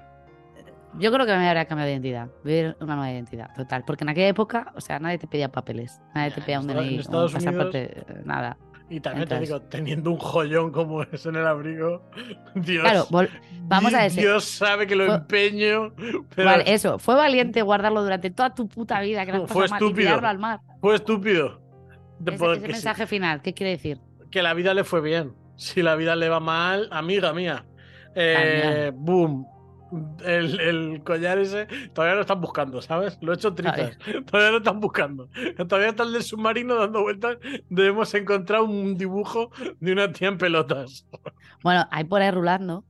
Yo 0.98 1.12
creo 1.12 1.24
que 1.24 1.36
me 1.36 1.48
habría 1.48 1.66
cambiado 1.66 1.86
de 1.86 1.92
identidad. 1.92 2.28
Vivir 2.42 2.76
una 2.80 2.96
nueva 2.96 3.12
identidad, 3.12 3.54
total. 3.54 3.84
Porque 3.86 4.04
en 4.04 4.08
aquella 4.08 4.28
época, 4.28 4.72
o 4.74 4.80
sea, 4.80 4.98
nadie 4.98 5.18
te 5.18 5.28
pedía 5.28 5.50
papeles. 5.50 6.00
Nadie 6.14 6.30
Ya, 6.30 6.34
te 6.34 6.40
pedía 6.42 6.60
un 6.60 6.68
en 6.70 6.76
DNI, 6.76 6.98
un 7.08 7.70
eh, 7.74 8.04
nada. 8.24 8.56
Y 8.90 8.98
también 9.00 9.28
te 9.28 9.38
digo, 9.38 9.60
teniendo 9.62 10.10
un 10.10 10.18
joyón 10.18 10.72
como 10.72 11.02
es 11.04 11.24
en 11.24 11.36
el 11.36 11.46
abrigo, 11.46 12.02
Dios, 12.56 12.82
Claro, 12.82 13.06
vamos 13.62 13.94
a 13.94 14.04
ese. 14.06 14.20
Dios 14.20 14.44
sabe 14.44 14.86
que 14.86 14.96
lo 14.96 15.06
Fue- 15.06 15.14
empeño, 15.14 15.94
pero 16.34 16.50
Vale, 16.50 16.64
eso. 16.66 16.98
Fue 16.98 17.14
valiente 17.14 17.62
guardarlo 17.62 18.02
durante 18.02 18.30
toda 18.30 18.52
tu 18.52 18.68
puta 18.68 19.00
vida, 19.00 19.24
que 19.24 19.46
Fue 19.46 19.68
mal, 19.68 19.80
estúpido. 19.80 20.18
al 20.26 20.38
mar. 20.38 20.60
fue 20.80 20.96
estúpido. 20.96 21.60
De 22.18 22.34
Ese, 22.34 22.44
ese 22.44 22.60
sí- 22.66 22.72
mensaje 22.72 23.06
final, 23.06 23.40
¿qué 23.42 23.54
quiere 23.54 23.70
decir? 23.72 23.98
que 24.30 24.42
la 24.42 24.54
vida 24.54 24.74
le 24.74 24.84
fue 24.84 25.00
bien. 25.00 25.32
Si 25.56 25.82
la 25.82 25.94
vida 25.96 26.14
le 26.16 26.28
va 26.28 26.38
mal, 26.40 26.88
amiga 26.92 27.32
mía, 27.32 27.64
eh, 28.14 28.92
boom. 28.94 29.46
El, 30.24 30.60
el 30.60 31.02
collar 31.02 31.38
ese 31.38 31.66
todavía 31.92 32.14
lo 32.14 32.20
están 32.22 32.40
buscando, 32.40 32.80
¿sabes? 32.82 33.18
Lo 33.20 33.32
he 33.32 33.34
hecho 33.34 33.54
tripas. 33.54 33.98
Todavía 34.30 34.50
lo 34.52 34.58
están 34.58 34.80
buscando. 34.80 35.28
Todavía 35.56 35.88
está 35.88 36.04
el 36.04 36.12
del 36.12 36.22
submarino 36.22 36.76
dando 36.76 37.02
vueltas. 37.02 37.38
Debemos 37.68 38.12
encontrar 38.14 38.62
un 38.62 38.96
dibujo 38.96 39.50
de 39.80 39.92
una 39.92 40.12
tía 40.12 40.28
en 40.28 40.38
pelotas. 40.38 41.06
Bueno, 41.62 41.86
hay 41.90 42.04
por 42.04 42.22
ahí 42.22 42.30
rulando 42.30 42.84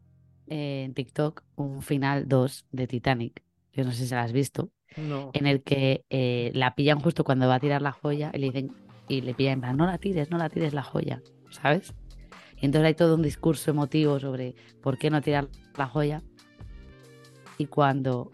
eh, 0.46 0.84
en 0.84 0.94
TikTok 0.94 1.42
un 1.56 1.82
final 1.82 2.28
2 2.28 2.66
de 2.70 2.86
Titanic. 2.86 3.42
Yo 3.72 3.84
no 3.84 3.92
sé 3.92 4.06
si 4.06 4.14
la 4.14 4.22
has 4.22 4.32
visto. 4.32 4.70
No. 4.96 5.30
en 5.34 5.46
el 5.46 5.62
que 5.62 6.04
eh, 6.10 6.50
la 6.52 6.74
pillan 6.74 6.98
justo 6.98 7.22
cuando 7.22 7.46
va 7.46 7.54
a 7.54 7.60
tirar 7.60 7.80
la 7.80 7.92
joya 7.92 8.32
y 8.34 8.38
le 8.38 8.46
dicen 8.46 8.72
y 9.10 9.20
le 9.20 9.34
pillan 9.34 9.54
en 9.54 9.60
plan, 9.60 9.76
no 9.76 9.86
la 9.86 9.98
tires, 9.98 10.30
no 10.30 10.38
la 10.38 10.48
tires 10.48 10.72
la 10.72 10.82
joya, 10.82 11.20
¿sabes? 11.50 11.94
Y 12.60 12.66
entonces 12.66 12.86
hay 12.86 12.94
todo 12.94 13.16
un 13.16 13.22
discurso 13.22 13.70
emotivo 13.70 14.20
sobre 14.20 14.54
por 14.82 14.98
qué 14.98 15.10
no 15.10 15.20
tirar 15.20 15.48
la 15.76 15.86
joya. 15.86 16.22
Y 17.60 17.66
cuando 17.66 18.32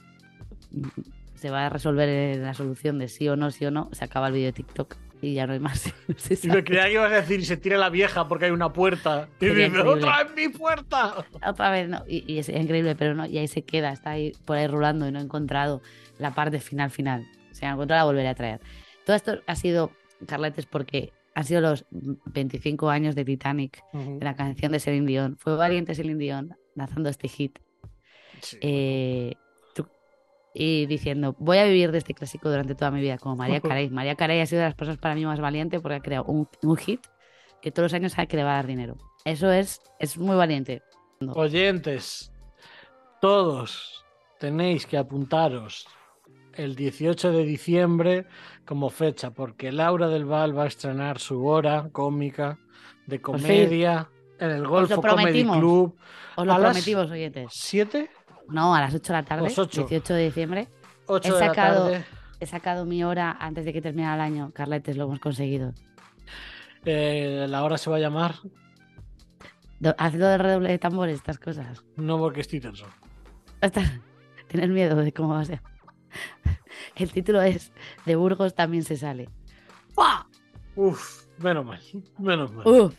mm, 0.71 0.87
se 1.35 1.51
va 1.51 1.67
a 1.67 1.69
resolver 1.69 2.09
eh, 2.09 2.37
la 2.39 2.55
solución 2.55 3.01
de 3.01 3.09
sí 3.09 3.29
o 3.29 3.35
no, 3.35 3.51
sí 3.51 3.67
o 3.67 3.73
no, 3.73 3.91
se 3.91 4.05
acaba 4.05 4.29
el 4.29 4.35
vídeo 4.35 4.47
de 4.47 4.53
TikTok 4.53 4.97
y 5.21 5.35
ya 5.35 5.49
no 5.49 5.53
hay 5.55 5.59
más. 5.59 5.93
Y 6.45 6.47
me 6.47 6.63
creía 6.63 6.85
que 6.85 6.93
ibas 6.93 7.11
a 7.11 7.17
decir, 7.17 7.45
se 7.45 7.57
tira 7.57 7.77
la 7.77 7.91
vieja 7.91 8.29
porque 8.29 8.45
hay 8.45 8.53
una 8.53 8.73
puerta. 8.73 9.29
Y 9.41 9.47
Sería 9.47 9.67
dice, 9.67 9.79
increíble. 9.81 10.05
¡otra 10.05 10.23
vez 10.23 10.33
mi 10.37 10.49
puerta! 10.57 11.27
Otra 11.45 11.71
vez 11.73 11.89
no, 11.89 12.05
y, 12.07 12.33
y 12.33 12.39
es 12.39 12.49
increíble, 12.49 12.95
pero 12.95 13.15
no, 13.15 13.27
y 13.27 13.37
ahí 13.39 13.49
se 13.49 13.63
queda, 13.63 13.91
está 13.91 14.11
ahí 14.11 14.33
por 14.45 14.59
ahí 14.59 14.69
rulando 14.69 15.09
y 15.09 15.11
no 15.11 15.19
he 15.19 15.23
encontrado 15.23 15.83
la 16.21 16.33
parte 16.33 16.61
final 16.61 16.93
final. 16.93 17.27
Si 17.51 17.65
la 17.65 17.73
encuentro 17.73 17.97
la 17.97 18.05
volveré 18.05 18.29
a 18.29 18.35
traer. 18.37 18.61
Todo 19.05 19.17
esto 19.17 19.41
ha 19.45 19.57
sido, 19.57 19.91
Carletes, 20.29 20.67
porque 20.67 21.13
han 21.35 21.43
sido 21.43 21.61
los 21.63 21.85
25 21.91 22.91
años 22.91 23.17
de 23.17 23.25
Titanic, 23.25 23.83
de 23.93 24.25
la 24.25 24.37
canción 24.37 24.71
de 24.71 24.79
Celine 24.79 25.07
Dion. 25.07 25.37
Fue 25.37 25.57
valiente 25.57 25.97
Celine 25.97 26.19
Dion 26.19 26.57
lanzando 26.77 27.09
este 27.09 27.27
hit 27.27 27.59
Sí. 28.43 28.59
eh, 28.61 29.35
tú- 29.75 29.89
y 30.55 30.87
diciendo, 30.87 31.35
voy 31.39 31.59
a 31.59 31.65
vivir 31.65 31.93
de 31.93 31.99
este 31.99 32.15
clásico 32.15 32.49
durante 32.51 32.75
toda 32.75 32.91
mi 32.91 33.01
vida, 33.01 33.19
como 33.19 33.37
María 33.37 33.61
Carey. 33.81 33.91
María 33.91 34.15
Carey 34.17 34.41
ha 34.41 34.47
sido 34.47 34.61
de 34.63 34.67
las 34.69 34.75
personas 34.75 34.99
para 34.99 35.15
mí 35.15 35.25
más 35.27 35.41
valiente 35.41 35.81
porque 35.81 35.97
ha 35.97 36.01
creado 36.01 36.25
un, 36.27 36.49
un 36.63 36.77
hit 36.77 37.01
que 37.63 37.71
todos 37.73 37.85
los 37.87 37.95
años 37.95 38.13
sabe 38.13 38.29
que 38.29 38.37
le 38.37 38.45
va 38.45 38.53
a 38.53 38.57
dar 38.57 38.67
dinero. 38.67 38.97
Eso 39.25 39.51
es, 39.51 39.81
es 39.99 40.17
muy 40.19 40.37
valiente. 40.37 40.83
Oyentes, 41.35 42.31
todos 43.21 44.05
tenéis 44.39 44.87
que 44.87 44.99
apuntaros 44.99 45.87
el 46.55 46.75
18 46.77 47.33
de 47.33 47.45
diciembre 47.45 48.27
como 48.65 48.89
fecha, 48.91 49.31
porque 49.31 49.73
Laura 49.73 50.09
del 50.09 50.25
Val 50.25 50.57
va 50.57 50.65
a 50.65 50.67
estrenar 50.67 51.19
su 51.19 51.47
hora 51.47 51.89
cómica 51.93 52.59
de 53.07 53.21
comedia 53.21 54.09
en 54.39 54.51
el 54.51 54.67
Golfo 54.67 55.01
Comedy. 55.03 55.45
Club. 55.45 55.97
Os 56.37 56.47
lo 56.47 56.53
A 56.53 56.59
las- 56.59 56.71
prometimos, 56.73 57.11
oyentes. 57.11 57.49
¿Siete? 57.53 58.11
No, 58.49 58.75
a 58.75 58.81
las 58.81 58.95
8 58.95 59.13
de 59.13 59.19
la 59.19 59.25
tarde, 59.25 59.43
Las 59.45 59.59
ocho. 59.59 59.83
18 59.87 60.15
de 60.15 60.25
diciembre. 60.25 60.69
¿Ocho 61.07 61.31
He 61.31 61.35
de 61.35 61.41
la 61.41 61.47
sacado- 61.49 61.91
tarde? 61.91 62.05
He 62.39 62.47
sacado 62.47 62.85
mi 62.85 63.03
hora 63.03 63.37
antes 63.41 63.65
de 63.65 63.73
que 63.73 63.81
termine 63.81 64.13
el 64.13 64.21
año. 64.21 64.51
Carletes, 64.53 64.97
lo 64.97 65.05
hemos 65.05 65.21
conseguido. 65.21 65.73
Eh, 66.85 67.47
la 67.49 67.65
hora 67.65 67.79
se 67.79 67.91
va 67.91 67.97
a 67.97 68.01
llamar 68.01 68.35
Haciendo 69.99 70.29
de 70.29 70.39
redoble 70.39 70.71
de 70.71 70.79
tambores, 70.79 71.17
estas 71.17 71.39
cosas. 71.39 71.85
No 71.97 72.19
porque 72.19 72.41
estoy 72.41 72.61
tenso. 72.61 72.87
Tienes 74.49 74.71
miedo 74.71 74.97
de 74.97 75.13
cómo 75.13 75.31
va 75.31 75.41
a 75.41 75.45
ser. 75.45 75.61
El 76.97 77.13
título 77.13 77.43
es 77.43 77.73
De 78.07 78.17
Burgos 78.17 78.55
también 78.55 78.85
se 78.85 78.97
sale. 78.97 79.29
¡Fua! 79.95 80.27
Uf, 80.77 81.25
menos 81.39 81.65
mal, 81.67 81.81
menos 82.19 82.53
mal. 82.53 82.67
Uf, 82.67 82.95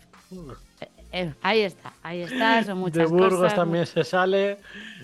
eh, 1.11 1.33
ahí 1.41 1.61
está, 1.61 1.93
ahí 2.03 2.21
está. 2.21 2.63
Son 2.63 2.77
muchas 2.79 3.09
de 3.09 3.15
Burgos 3.15 3.35
cosas. 3.39 3.55
también 3.55 3.85
se 3.85 4.03
sale 4.03 4.51
eh, 4.51 4.57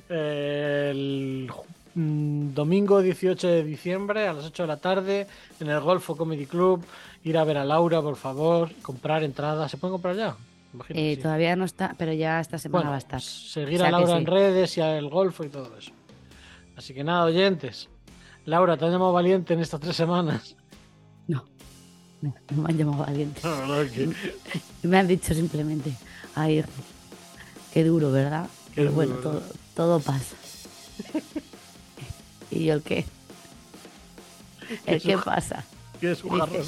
el 0.10 1.52
mm, 1.96 2.54
domingo 2.54 3.02
18 3.02 3.48
de 3.48 3.64
diciembre 3.64 4.28
a 4.28 4.34
las 4.34 4.46
8 4.46 4.64
de 4.64 4.68
la 4.68 4.78
tarde 4.78 5.28
en 5.60 5.70
el 5.70 5.80
Golfo 5.80 6.16
Comedy 6.16 6.46
Club. 6.46 6.84
Ir 7.24 7.38
a 7.38 7.44
ver 7.44 7.58
a 7.58 7.66
Laura, 7.66 8.02
por 8.02 8.16
favor, 8.18 8.70
comprar 8.82 9.24
entradas. 9.24 9.72
¿Se 9.72 9.78
pueden 9.78 9.94
comprar 9.94 10.16
ya? 10.16 10.36
Eh, 10.90 11.16
sí. 11.16 11.22
Todavía 11.22 11.56
no 11.56 11.66
está, 11.66 11.96
pero 11.98 12.12
ya 12.14 12.40
esta 12.40 12.58
semana 12.58 12.80
Bueno, 12.80 12.90
va 12.92 12.96
a 12.96 13.00
estar. 13.00 13.22
seguir 13.22 13.76
O 13.76 13.78
sea 13.78 13.88
a 13.88 13.92
Laura 13.92 14.08
sí. 14.14 14.18
en 14.20 14.26
redes 14.26 14.78
y 14.78 14.82
al 14.82 15.10
Golfo 15.10 15.44
y 15.46 15.50
todo 15.50 15.78
eso. 15.78 15.92
Así 16.76 16.94
que 16.94 17.04
nada, 17.04 17.26
oyentes. 17.26 17.88
Laura, 18.46 18.76
te 18.76 18.84
has 18.86 18.92
llamado 18.92 19.14
valiente 19.14 19.54
en 19.54 19.60
estas 19.62 19.80
tres 19.80 19.96
semanas. 19.96 20.56
No, 21.26 21.46
no, 22.22 22.36
no 22.52 22.62
me 22.64 22.70
han 22.70 22.78
llamado 22.78 23.06
valiente. 23.06 23.40
Que- 23.94 24.10
Y 24.84 24.88
me 24.88 24.98
han 25.00 25.08
dicho 25.08 25.34
simplemente, 25.34 25.94
ay, 26.36 26.62
qué 27.74 27.84
duro, 27.86 28.12
¿verdad? 28.12 28.48
Qué 28.68 28.82
Pero 28.82 28.92
duro, 28.92 28.96
bueno, 28.96 29.16
¿verdad? 29.16 29.32
todo, 29.32 29.44
todo 29.76 30.00
pasa. 30.00 30.36
¿Y 32.52 32.66
yo 32.66 32.74
el 32.74 32.84
qué? 32.84 33.06
¿El 34.86 35.02
qué 35.02 35.18
pasa? 35.18 35.64
que 36.00 36.12
es 36.12 36.24
un 36.24 36.40
jarrón. 36.40 36.64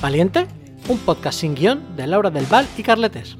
¿Valiente? 0.00 0.46
un 0.88 0.98
podcast 0.98 1.40
sin 1.40 1.54
guion 1.54 1.96
de 1.96 2.06
Laura 2.08 2.30
del 2.30 2.46
Val 2.46 2.66
y 2.76 2.82
Carletes. 2.82 3.36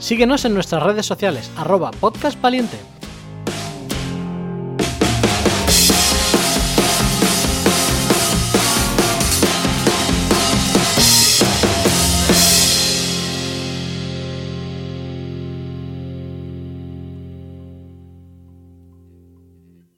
Síguenos 0.00 0.44
en 0.44 0.54
nuestras 0.54 0.82
redes 0.82 1.06
sociales, 1.06 1.48
arroba 1.56 1.92
podcastvaliente 1.92 2.76